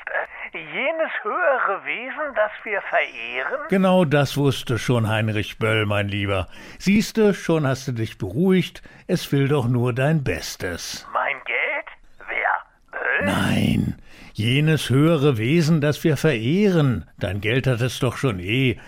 äh, 0.54 0.58
jenes 0.58 1.12
höhere 1.24 1.86
Wesen, 1.86 2.36
das 2.36 2.52
wir 2.64 2.82
verehren? 2.82 3.68
Genau 3.70 4.06
das 4.06 4.38
wusste 4.38 4.80
schon 4.80 5.10
Heinrich 5.10 5.60
Böll, 5.60 5.86
mein 5.86 6.08
Lieber. 6.08 6.48
Siehste, 6.80 7.34
schon 7.34 7.68
hast 7.68 7.88
du 7.88 7.92
dich 7.92 8.18
beruhigt. 8.18 8.82
Es 9.08 9.32
will 9.32 9.48
doch 9.48 9.68
nur 9.68 9.94
dein 9.94 10.24
Bestes. 10.24 11.08
Mein 11.14 11.36
Geld? 11.46 11.88
Wer? 12.28 13.00
Böll? 13.00 13.11
Nein, 13.26 13.96
jenes 14.34 14.90
höhere 14.90 15.38
Wesen, 15.38 15.82
das 15.82 16.04
wir 16.04 16.18
verehren. 16.18 17.10
Dein 17.20 17.42
Geld 17.42 17.68
hat 17.68 17.82
es 17.82 18.00
doch 18.00 18.18
schon 18.18 18.40
eh. 18.40 18.80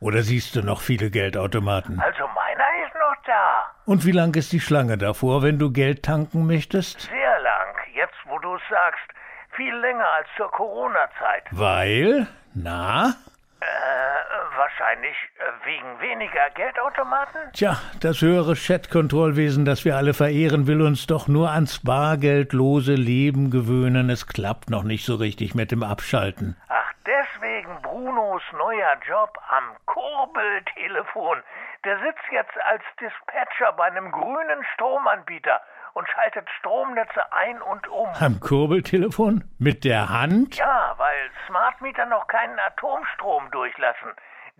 Oder 0.00 0.22
siehst 0.22 0.54
du 0.54 0.62
noch 0.62 0.80
viele 0.80 1.10
Geldautomaten? 1.10 2.00
Also 2.00 2.24
meiner 2.34 2.86
ist 2.86 2.94
noch 2.94 3.24
da. 3.26 3.64
Und 3.84 4.06
wie 4.06 4.12
lang 4.12 4.34
ist 4.36 4.52
die 4.52 4.60
Schlange 4.60 4.96
davor, 4.96 5.42
wenn 5.42 5.58
du 5.58 5.72
Geld 5.72 6.04
tanken 6.04 6.46
möchtest? 6.46 7.00
Sehr 7.00 7.40
lang, 7.42 7.74
jetzt 7.94 8.14
wo 8.26 8.38
du 8.38 8.54
es 8.54 8.62
sagst. 8.70 9.08
Viel 9.56 9.74
länger 9.74 10.06
als 10.16 10.28
zur 10.36 10.50
Corona-Zeit. 10.52 11.44
Weil? 11.50 12.28
Na? 12.54 13.14
Äh, 13.60 14.56
wahrscheinlich 14.56 15.16
äh, 15.38 15.66
wegen 15.66 16.00
weniger 16.00 16.50
Geldautomaten? 16.54 17.52
Tja, 17.52 17.76
das 18.00 18.20
höhere 18.20 18.54
Chat-Kontrollwesen, 18.54 19.64
das 19.64 19.84
wir 19.84 19.96
alle 19.96 20.14
verehren, 20.14 20.66
will 20.68 20.80
uns 20.80 21.06
doch 21.06 21.26
nur 21.26 21.50
ans 21.50 21.80
bargeldlose 21.82 22.94
Leben 22.94 23.50
gewöhnen. 23.50 24.10
Es 24.10 24.26
klappt 24.28 24.70
noch 24.70 24.84
nicht 24.84 25.04
so 25.04 25.16
richtig 25.16 25.54
mit 25.56 25.72
dem 25.72 25.82
Abschalten. 25.82 26.56
Ach, 26.68 26.92
deswegen 27.04 27.82
Brunos 27.82 28.42
neuer 28.52 28.96
Job 29.08 29.36
am 29.50 29.76
Kurbeltelefon. 29.86 31.38
Der 31.84 31.98
sitzt 31.98 32.30
jetzt 32.30 32.56
als 32.64 32.82
Dispatcher 33.00 33.72
bei 33.76 33.84
einem 33.84 34.12
grünen 34.12 34.64
Stromanbieter 34.74 35.60
und 35.94 36.08
schaltet 36.08 36.48
Stromnetze 36.58 37.32
ein 37.32 37.60
und 37.62 37.88
um. 37.88 38.08
Am 38.20 38.38
Kurbeltelefon? 38.40 39.44
Mit 39.58 39.84
der 39.84 40.08
Hand? 40.08 40.56
Ja, 40.56 40.87
weil 41.48 41.56
Smartmeter 41.58 42.06
noch 42.06 42.26
keinen 42.26 42.58
Atomstrom 42.58 43.50
durchlassen. 43.50 44.10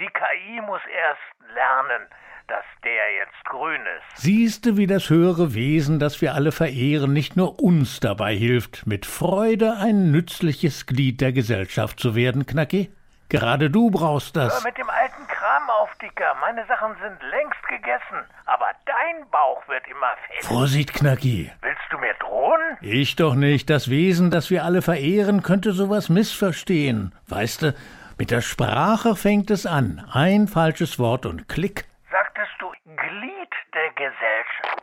Die 0.00 0.06
KI 0.06 0.60
muss 0.60 0.80
erst 0.86 1.54
lernen, 1.54 2.06
dass 2.46 2.64
der 2.84 3.14
jetzt 3.14 3.44
grün 3.44 3.80
ist. 3.80 4.22
Siehste, 4.22 4.76
wie 4.76 4.86
das 4.86 5.10
höhere 5.10 5.54
Wesen, 5.54 5.98
das 5.98 6.20
wir 6.20 6.34
alle 6.34 6.52
verehren, 6.52 7.12
nicht 7.12 7.36
nur 7.36 7.60
uns 7.60 8.00
dabei 8.00 8.34
hilft, 8.34 8.86
mit 8.86 9.06
Freude 9.06 9.76
ein 9.78 10.10
nützliches 10.10 10.86
Glied 10.86 11.20
der 11.20 11.32
Gesellschaft 11.32 12.00
zu 12.00 12.14
werden, 12.14 12.46
Knacki? 12.46 12.90
Gerade 13.28 13.68
du 13.68 13.90
brauchst 13.90 14.36
das. 14.36 14.54
Hör 14.54 14.70
mit 14.70 14.78
dem 14.78 14.88
alten 14.88 15.26
Kram 15.26 15.68
auf, 15.68 15.90
Dicker. 16.00 16.34
Meine 16.40 16.64
Sachen 16.66 16.94
sind 17.02 17.22
längst 17.30 17.62
gegessen. 17.68 18.24
Aber 18.46 18.70
dein 18.86 19.28
Bauch 19.30 19.66
wird 19.68 19.86
immer 19.86 20.14
fett. 20.26 20.44
Vorsicht, 20.46 20.94
Knacki. 20.94 21.52
Willst 21.60 21.82
du 21.90 21.98
mir 21.98 22.14
drohen? 22.14 22.78
Ich 22.80 23.16
doch 23.16 23.34
nicht. 23.34 23.68
Das 23.68 23.90
Wesen, 23.90 24.30
das 24.30 24.48
wir 24.50 24.64
alle 24.64 24.80
verehren, 24.80 25.42
könnte 25.42 25.72
sowas 25.72 26.08
missverstehen. 26.08 27.14
Weißt 27.26 27.62
du, 27.62 27.74
mit 28.16 28.30
der 28.30 28.40
Sprache 28.40 29.14
fängt 29.14 29.50
es 29.50 29.66
an. 29.66 30.08
Ein 30.10 30.48
falsches 30.48 30.98
Wort 30.98 31.26
und 31.26 31.48
klick. 31.48 31.84
Sagtest 32.10 32.52
du 32.60 32.70
Glied 32.96 33.52
der 33.74 33.90
Gesellschaft? 33.94 34.82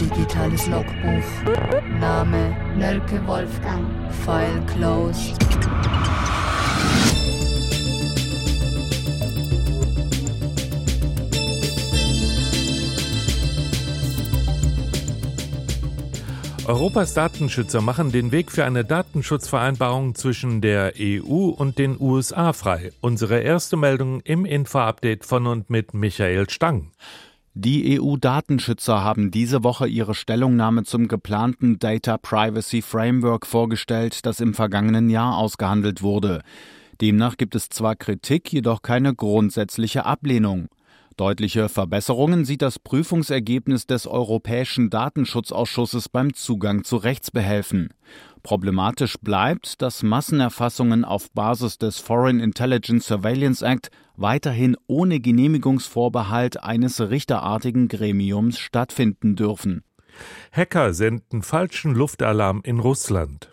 Digitales 0.00 0.66
Logbuch. 0.66 1.24
Name 2.00 2.56
Nölke 2.76 3.26
Wolfgang. 3.26 3.86
File 4.24 4.60
closed. 4.66 5.36
Europas 16.66 17.14
Datenschützer 17.14 17.80
machen 17.80 18.10
den 18.10 18.32
Weg 18.32 18.50
für 18.50 18.64
eine 18.64 18.84
Datenschutzvereinbarung 18.84 20.16
zwischen 20.16 20.60
der 20.60 20.94
EU 20.98 21.50
und 21.50 21.78
den 21.78 21.96
USA 22.00 22.52
frei. 22.52 22.90
Unsere 23.00 23.38
erste 23.38 23.76
Meldung 23.76 24.20
im 24.22 24.44
Info-Update 24.44 25.24
von 25.24 25.46
und 25.46 25.70
mit 25.70 25.94
Michael 25.94 26.50
Stang. 26.50 26.90
Die 27.58 27.98
EU-Datenschützer 27.98 29.02
haben 29.02 29.30
diese 29.30 29.64
Woche 29.64 29.88
ihre 29.88 30.14
Stellungnahme 30.14 30.84
zum 30.84 31.08
geplanten 31.08 31.78
Data 31.78 32.18
Privacy 32.18 32.82
Framework 32.82 33.46
vorgestellt, 33.46 34.26
das 34.26 34.40
im 34.40 34.52
vergangenen 34.52 35.08
Jahr 35.08 35.38
ausgehandelt 35.38 36.02
wurde. 36.02 36.42
Demnach 37.00 37.38
gibt 37.38 37.54
es 37.54 37.70
zwar 37.70 37.96
Kritik, 37.96 38.52
jedoch 38.52 38.82
keine 38.82 39.14
grundsätzliche 39.14 40.04
Ablehnung. 40.04 40.68
Deutliche 41.16 41.70
Verbesserungen 41.70 42.44
sieht 42.44 42.60
das 42.60 42.78
Prüfungsergebnis 42.78 43.86
des 43.86 44.06
Europäischen 44.06 44.90
Datenschutzausschusses 44.90 46.10
beim 46.10 46.34
Zugang 46.34 46.84
zu 46.84 46.96
Rechtsbehelfen. 46.96 47.94
Problematisch 48.42 49.16
bleibt, 49.22 49.80
dass 49.80 50.02
Massenerfassungen 50.02 51.06
auf 51.06 51.30
Basis 51.30 51.78
des 51.78 52.00
Foreign 52.00 52.38
Intelligence 52.38 53.06
Surveillance 53.06 53.64
Act 53.64 53.90
weiterhin 54.16 54.76
ohne 54.86 55.20
Genehmigungsvorbehalt 55.20 56.62
eines 56.62 57.00
richterartigen 57.00 57.88
Gremiums 57.88 58.58
stattfinden 58.58 59.36
dürfen. 59.36 59.82
Hacker 60.52 60.94
senden 60.94 61.42
falschen 61.42 61.94
Luftalarm 61.94 62.60
in 62.64 62.78
Russland. 62.78 63.50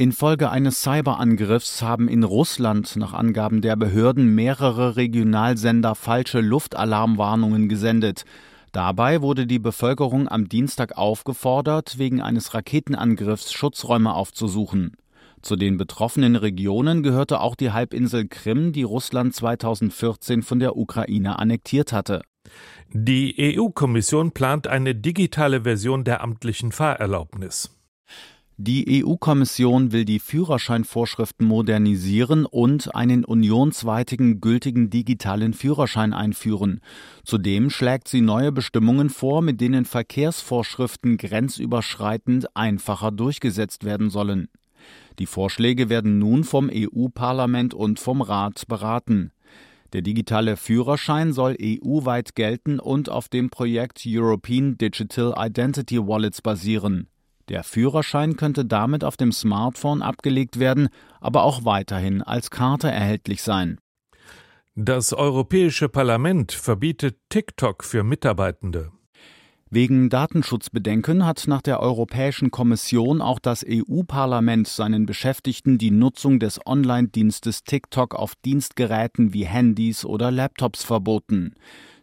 Infolge 0.00 0.48
eines 0.50 0.82
Cyberangriffs 0.82 1.82
haben 1.82 2.06
in 2.06 2.22
Russland 2.22 2.94
nach 2.94 3.12
Angaben 3.14 3.62
der 3.62 3.74
Behörden 3.74 4.32
mehrere 4.32 4.94
Regionalsender 4.94 5.96
falsche 5.96 6.40
Luftalarmwarnungen 6.40 7.68
gesendet. 7.68 8.24
Dabei 8.70 9.22
wurde 9.22 9.46
die 9.46 9.58
Bevölkerung 9.58 10.28
am 10.28 10.48
Dienstag 10.48 10.96
aufgefordert, 10.96 11.98
wegen 11.98 12.20
eines 12.20 12.54
Raketenangriffs 12.54 13.52
Schutzräume 13.52 14.14
aufzusuchen. 14.14 14.92
Zu 15.42 15.56
den 15.56 15.76
betroffenen 15.76 16.36
Regionen 16.36 17.02
gehörte 17.02 17.40
auch 17.40 17.54
die 17.54 17.70
Halbinsel 17.70 18.26
Krim, 18.28 18.72
die 18.72 18.82
Russland 18.82 19.34
2014 19.34 20.42
von 20.42 20.58
der 20.58 20.76
Ukraine 20.76 21.38
annektiert 21.38 21.92
hatte. 21.92 22.22
Die 22.92 23.56
EU-Kommission 23.58 24.32
plant 24.32 24.66
eine 24.66 24.94
digitale 24.94 25.62
Version 25.62 26.04
der 26.04 26.22
amtlichen 26.22 26.72
Fahrerlaubnis. 26.72 27.70
Die 28.60 29.04
EU-Kommission 29.04 29.92
will 29.92 30.04
die 30.04 30.18
Führerscheinvorschriften 30.18 31.46
modernisieren 31.46 32.44
und 32.44 32.92
einen 32.92 33.24
unionsweitigen 33.24 34.40
gültigen 34.40 34.90
digitalen 34.90 35.52
Führerschein 35.52 36.12
einführen. 36.12 36.80
Zudem 37.22 37.70
schlägt 37.70 38.08
sie 38.08 38.20
neue 38.20 38.50
Bestimmungen 38.50 39.10
vor, 39.10 39.42
mit 39.42 39.60
denen 39.60 39.84
Verkehrsvorschriften 39.84 41.18
grenzüberschreitend 41.18 42.56
einfacher 42.56 43.12
durchgesetzt 43.12 43.84
werden 43.84 44.10
sollen. 44.10 44.48
Die 45.18 45.26
Vorschläge 45.26 45.88
werden 45.88 46.18
nun 46.18 46.44
vom 46.44 46.70
EU-Parlament 46.72 47.74
und 47.74 47.98
vom 47.98 48.22
Rat 48.22 48.66
beraten. 48.68 49.32
Der 49.92 50.02
digitale 50.02 50.56
Führerschein 50.56 51.32
soll 51.32 51.56
EU-weit 51.60 52.34
gelten 52.34 52.78
und 52.78 53.08
auf 53.08 53.28
dem 53.28 53.50
Projekt 53.50 54.02
European 54.06 54.76
Digital 54.76 55.34
Identity 55.38 55.98
Wallets 55.98 56.42
basieren. 56.42 57.08
Der 57.48 57.64
Führerschein 57.64 58.36
könnte 58.36 58.66
damit 58.66 59.02
auf 59.02 59.16
dem 59.16 59.32
Smartphone 59.32 60.02
abgelegt 60.02 60.58
werden, 60.58 60.88
aber 61.20 61.44
auch 61.44 61.64
weiterhin 61.64 62.22
als 62.22 62.50
Karte 62.50 62.90
erhältlich 62.90 63.42
sein. 63.42 63.78
Das 64.74 65.12
Europäische 65.14 65.88
Parlament 65.88 66.52
verbietet 66.52 67.18
TikTok 67.30 67.82
für 67.82 68.04
Mitarbeitende. 68.04 68.92
Wegen 69.70 70.08
Datenschutzbedenken 70.08 71.26
hat 71.26 71.44
nach 71.46 71.60
der 71.60 71.80
Europäischen 71.80 72.50
Kommission 72.50 73.20
auch 73.20 73.38
das 73.38 73.66
EU-Parlament 73.68 74.66
seinen 74.66 75.04
Beschäftigten 75.04 75.76
die 75.76 75.90
Nutzung 75.90 76.40
des 76.40 76.58
Online-Dienstes 76.64 77.64
TikTok 77.64 78.14
auf 78.14 78.34
Dienstgeräten 78.46 79.34
wie 79.34 79.44
Handys 79.44 80.06
oder 80.06 80.30
Laptops 80.30 80.84
verboten. 80.84 81.54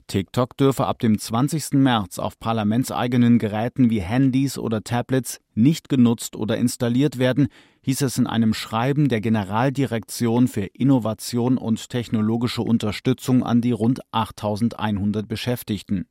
TikTok 0.08 0.56
dürfe 0.56 0.86
ab 0.86 1.00
dem 1.00 1.18
20. 1.18 1.74
März 1.74 2.20
auf 2.20 2.38
parlamentseigenen 2.40 3.40
Geräten 3.40 3.90
wie 3.90 4.02
Handys 4.02 4.58
oder 4.58 4.84
Tablets 4.84 5.40
nicht 5.56 5.90
genutzt 5.90 6.36
oder 6.36 6.58
installiert 6.58 7.18
werden, 7.18 7.48
hieß 7.82 8.02
es 8.02 8.18
in 8.18 8.28
einem 8.28 8.54
Schreiben 8.54 9.10
der 9.10 9.22
Generaldirektion 9.22 10.48
für 10.48 10.66
Innovation 10.66 11.58
und 11.58 11.90
technologische 11.90 12.62
Unterstützung 12.62 13.44
an 13.44 13.62
die 13.62 13.72
rund 13.72 14.02
8100 14.12 15.28
Beschäftigten. 15.28 16.08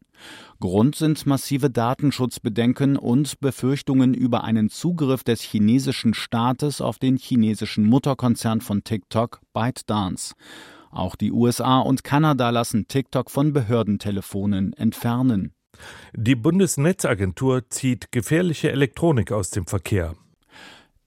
Grund 0.60 0.96
sind 0.96 1.26
massive 1.26 1.70
Datenschutzbedenken 1.70 2.96
und 2.96 3.40
Befürchtungen 3.40 4.14
über 4.14 4.44
einen 4.44 4.70
Zugriff 4.70 5.24
des 5.24 5.42
chinesischen 5.42 6.14
Staates 6.14 6.80
auf 6.80 6.98
den 6.98 7.16
chinesischen 7.16 7.84
Mutterkonzern 7.84 8.60
von 8.60 8.82
TikTok, 8.84 9.40
ByteDance. 9.52 10.34
Auch 10.94 11.16
die 11.16 11.32
USA 11.32 11.80
und 11.80 12.04
Kanada 12.04 12.50
lassen 12.50 12.86
TikTok 12.86 13.30
von 13.30 13.52
Behördentelefonen 13.52 14.72
entfernen. 14.74 15.52
Die 16.14 16.36
Bundesnetzagentur 16.36 17.68
zieht 17.68 18.12
gefährliche 18.12 18.70
Elektronik 18.70 19.32
aus 19.32 19.50
dem 19.50 19.66
Verkehr. 19.66 20.14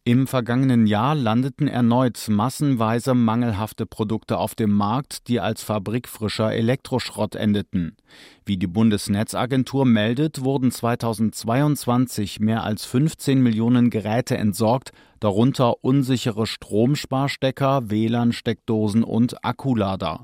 Im 0.07 0.25
vergangenen 0.25 0.87
Jahr 0.87 1.15
landeten 1.15 1.67
erneut 1.67 2.29
massenweise 2.29 3.13
mangelhafte 3.13 3.85
Produkte 3.85 4.37
auf 4.37 4.55
dem 4.55 4.71
Markt, 4.71 5.27
die 5.27 5.41
als 5.41 5.63
fabrikfrischer 5.63 6.53
Elektroschrott 6.53 7.35
endeten. 7.35 7.97
Wie 8.45 8.55
die 8.55 8.67
Bundesnetzagentur 8.67 9.85
meldet, 9.85 10.45
wurden 10.45 10.71
2022 10.71 12.39
mehr 12.39 12.63
als 12.63 12.85
15 12.85 13.43
Millionen 13.43 13.89
Geräte 13.89 14.37
entsorgt, 14.37 14.93
darunter 15.19 15.83
unsichere 15.83 16.47
Stromsparstecker, 16.47 17.89
WLAN-Steckdosen 17.89 19.03
und 19.03 19.43
Akkulader. 19.43 20.21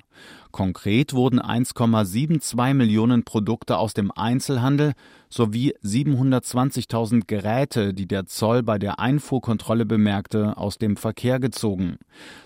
Konkret 0.51 1.13
wurden 1.13 1.41
1,72 1.41 2.73
Millionen 2.73 3.25
Produkte 3.25 3.77
aus 3.77 3.93
dem 3.93 4.11
Einzelhandel 4.11 4.93
sowie 5.33 5.73
720.000 5.83 7.23
Geräte, 7.25 7.93
die 7.93 8.07
der 8.07 8.27
Zoll 8.27 8.61
bei 8.61 8.77
der 8.77 8.99
Einfuhrkontrolle 8.99 9.85
bemerkte, 9.85 10.57
aus 10.57 10.77
dem 10.77 10.95
Verkehr 10.95 11.39
gezogen. 11.39 11.97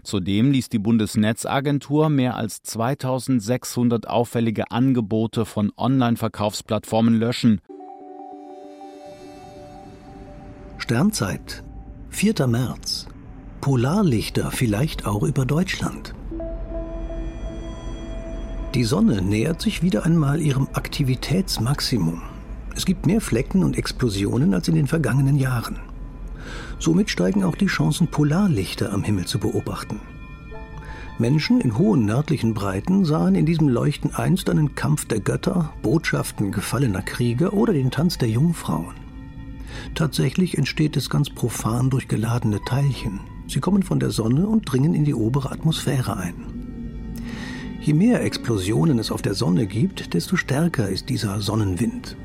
Zudem 0.03 0.51
ließ 0.51 0.69
die 0.69 0.79
Bundesnetzagentur 0.79 2.09
mehr 2.09 2.37
als 2.37 2.61
2600 2.61 4.07
auffällige 4.07 4.71
Angebote 4.71 5.45
von 5.45 5.73
Online-Verkaufsplattformen 5.75 7.19
löschen. 7.19 7.59
Sternzeit, 10.77 11.63
4. 12.09 12.47
März. 12.47 13.07
Polarlichter 13.59 14.51
vielleicht 14.51 15.05
auch 15.05 15.23
über 15.23 15.45
Deutschland. 15.45 16.13
Die 18.75 18.85
Sonne 18.85 19.21
nähert 19.21 19.61
sich 19.61 19.81
wieder 19.81 20.05
einmal 20.05 20.39
ihrem 20.39 20.69
Aktivitätsmaximum. 20.71 22.21
Es 22.77 22.85
gibt 22.85 23.07
mehr 23.07 23.21
Flecken 23.21 23.63
und 23.63 23.75
Explosionen 23.75 24.53
als 24.53 24.67
in 24.67 24.75
den 24.75 24.85
vergangenen 24.85 25.35
Jahren. 25.35 25.77
Somit 26.77 27.09
steigen 27.09 27.43
auch 27.43 27.55
die 27.55 27.65
Chancen, 27.65 28.07
Polarlichter 28.07 28.93
am 28.93 29.03
Himmel 29.03 29.25
zu 29.25 29.39
beobachten. 29.39 29.99
Menschen 31.17 31.59
in 31.59 31.75
hohen 31.79 32.05
nördlichen 32.05 32.53
Breiten 32.53 33.03
sahen 33.03 33.33
in 33.33 33.47
diesem 33.47 33.67
Leuchten 33.67 34.13
einst 34.13 34.47
einen 34.51 34.75
Kampf 34.75 35.05
der 35.05 35.21
Götter, 35.21 35.73
Botschaften 35.81 36.51
gefallener 36.51 37.01
Krieger 37.01 37.53
oder 37.53 37.73
den 37.73 37.89
Tanz 37.89 38.19
der 38.19 38.29
Jungfrauen. 38.29 38.93
Tatsächlich 39.95 40.55
entsteht 40.55 40.95
es 40.97 41.09
ganz 41.09 41.31
profan 41.31 41.89
durch 41.89 42.07
geladene 42.07 42.63
Teilchen. 42.63 43.21
Sie 43.47 43.59
kommen 43.59 43.81
von 43.81 43.99
der 43.99 44.11
Sonne 44.11 44.45
und 44.45 44.71
dringen 44.71 44.93
in 44.93 45.03
die 45.03 45.15
obere 45.15 45.51
Atmosphäre 45.51 46.15
ein. 46.15 46.35
Je 47.81 47.95
mehr 47.95 48.23
Explosionen 48.23 48.99
es 48.99 49.11
auf 49.11 49.23
der 49.23 49.33
Sonne 49.33 49.65
gibt, 49.65 50.13
desto 50.13 50.35
stärker 50.35 50.89
ist 50.89 51.09
dieser 51.09 51.41
Sonnenwind. 51.41 52.15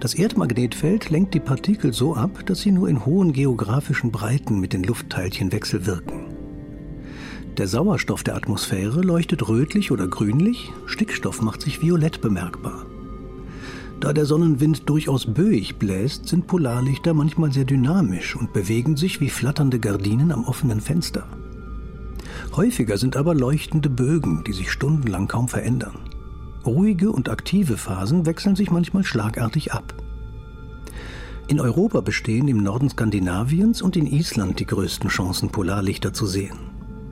Das 0.00 0.14
Erdmagnetfeld 0.14 1.10
lenkt 1.10 1.34
die 1.34 1.40
Partikel 1.40 1.92
so 1.92 2.16
ab, 2.16 2.46
dass 2.46 2.60
sie 2.60 2.72
nur 2.72 2.88
in 2.88 3.04
hohen 3.04 3.34
geografischen 3.34 4.10
Breiten 4.10 4.58
mit 4.58 4.72
den 4.72 4.82
Luftteilchen 4.82 5.52
wechselwirken. 5.52 6.20
Der 7.58 7.68
Sauerstoff 7.68 8.22
der 8.22 8.34
Atmosphäre 8.34 9.02
leuchtet 9.02 9.46
rötlich 9.46 9.90
oder 9.90 10.08
grünlich, 10.08 10.72
Stickstoff 10.86 11.42
macht 11.42 11.60
sich 11.60 11.82
violett 11.82 12.22
bemerkbar. 12.22 12.86
Da 14.00 14.14
der 14.14 14.24
Sonnenwind 14.24 14.88
durchaus 14.88 15.26
böig 15.26 15.78
bläst, 15.78 16.26
sind 16.26 16.46
Polarlichter 16.46 17.12
manchmal 17.12 17.52
sehr 17.52 17.66
dynamisch 17.66 18.34
und 18.34 18.54
bewegen 18.54 18.96
sich 18.96 19.20
wie 19.20 19.28
flatternde 19.28 19.78
Gardinen 19.78 20.32
am 20.32 20.44
offenen 20.44 20.80
Fenster. 20.80 21.26
Häufiger 22.56 22.96
sind 22.96 23.18
aber 23.18 23.34
leuchtende 23.34 23.90
Bögen, 23.90 24.44
die 24.46 24.54
sich 24.54 24.70
stundenlang 24.70 25.28
kaum 25.28 25.48
verändern. 25.48 25.98
Ruhige 26.64 27.10
und 27.10 27.28
aktive 27.28 27.76
Phasen 27.76 28.26
wechseln 28.26 28.56
sich 28.56 28.70
manchmal 28.70 29.04
schlagartig 29.04 29.72
ab. 29.72 29.94
In 31.48 31.58
Europa 31.58 32.00
bestehen 32.00 32.46
im 32.48 32.62
Norden 32.62 32.88
Skandinaviens 32.88 33.82
und 33.82 33.96
in 33.96 34.06
Island 34.06 34.60
die 34.60 34.66
größten 34.66 35.08
Chancen, 35.10 35.50
Polarlichter 35.50 36.12
zu 36.12 36.26
sehen. 36.26 36.58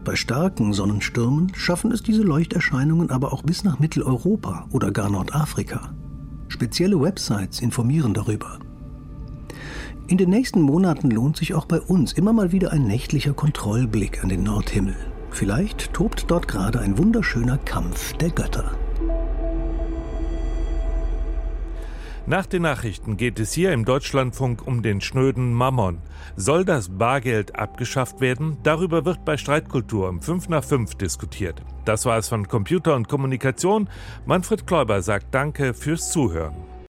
Bei 0.05 0.15
starken 0.17 0.73
Sonnenstürmen 0.73 1.53
schaffen 1.55 1.91
es 1.93 2.03
diese 2.03 2.23
Leuchterscheinungen 2.23 3.11
aber 3.11 3.33
auch 3.33 3.43
bis 3.43 3.65
nach 3.65 3.79
Mitteleuropa 3.79 4.67
oder 4.71 4.93
gar 4.93 5.11
Nordafrika. 5.11 5.93
Spezielle 6.49 7.01
Websites 7.01 7.61
informieren 7.61 8.15
darüber. 8.15 8.59
In 10.07 10.17
den 10.17 10.31
nächsten 10.31 10.63
Monaten 10.63 11.11
lohnt 11.11 11.37
sich 11.37 11.55
auch 11.55 11.67
bei 11.67 11.81
uns 11.81 12.13
immer 12.13 12.33
mal 12.33 12.53
wieder 12.53 12.73
ein 12.73 12.85
nächtlicher 12.87 13.35
Kontrollblick 13.35 14.23
an 14.23 14.29
den 14.29 14.45
Nordhimmel. 14.45 14.97
Vielleicht 15.31 15.93
tobt 15.93 16.27
dort 16.29 16.49
gerade 16.49 16.81
ein 16.81 16.97
wunderschöner 16.97 17.59
Kampf 17.59 18.15
der 18.15 18.31
Götter. 18.31 18.73
Nach 22.29 22.45
den 22.45 22.61
Nachrichten 22.61 23.17
geht 23.17 23.41
es 23.41 23.55
hier 23.55 23.73
im 23.73 23.87
Deutschlandfunk 23.87 24.67
um 24.67 24.83
den 24.83 25.01
schnöden 25.01 25.55
Mammon. 25.55 26.03
Soll 26.37 26.67
das 26.67 26.91
Bargeld 26.91 27.57
abgeschafft 27.57 28.21
werden? 28.21 28.59
Darüber 28.63 29.07
wird 29.07 29.25
bei 29.25 29.39
Streitkultur 29.39 30.11
um 30.11 30.21
5 30.21 30.51
nach 30.51 30.63
5 30.63 30.97
diskutiert. 30.97 31.63
Das 31.87 32.05
war 32.05 32.19
es 32.19 32.29
von 32.29 32.47
Computer 32.47 32.97
und 32.97 33.09
Kommunikation. 33.09 33.89
Manfred 34.27 34.67
Kläuber 34.67 35.01
sagt 35.01 35.35
Danke 35.35 35.73
fürs 35.73 36.13
Zuhören. 36.13 36.55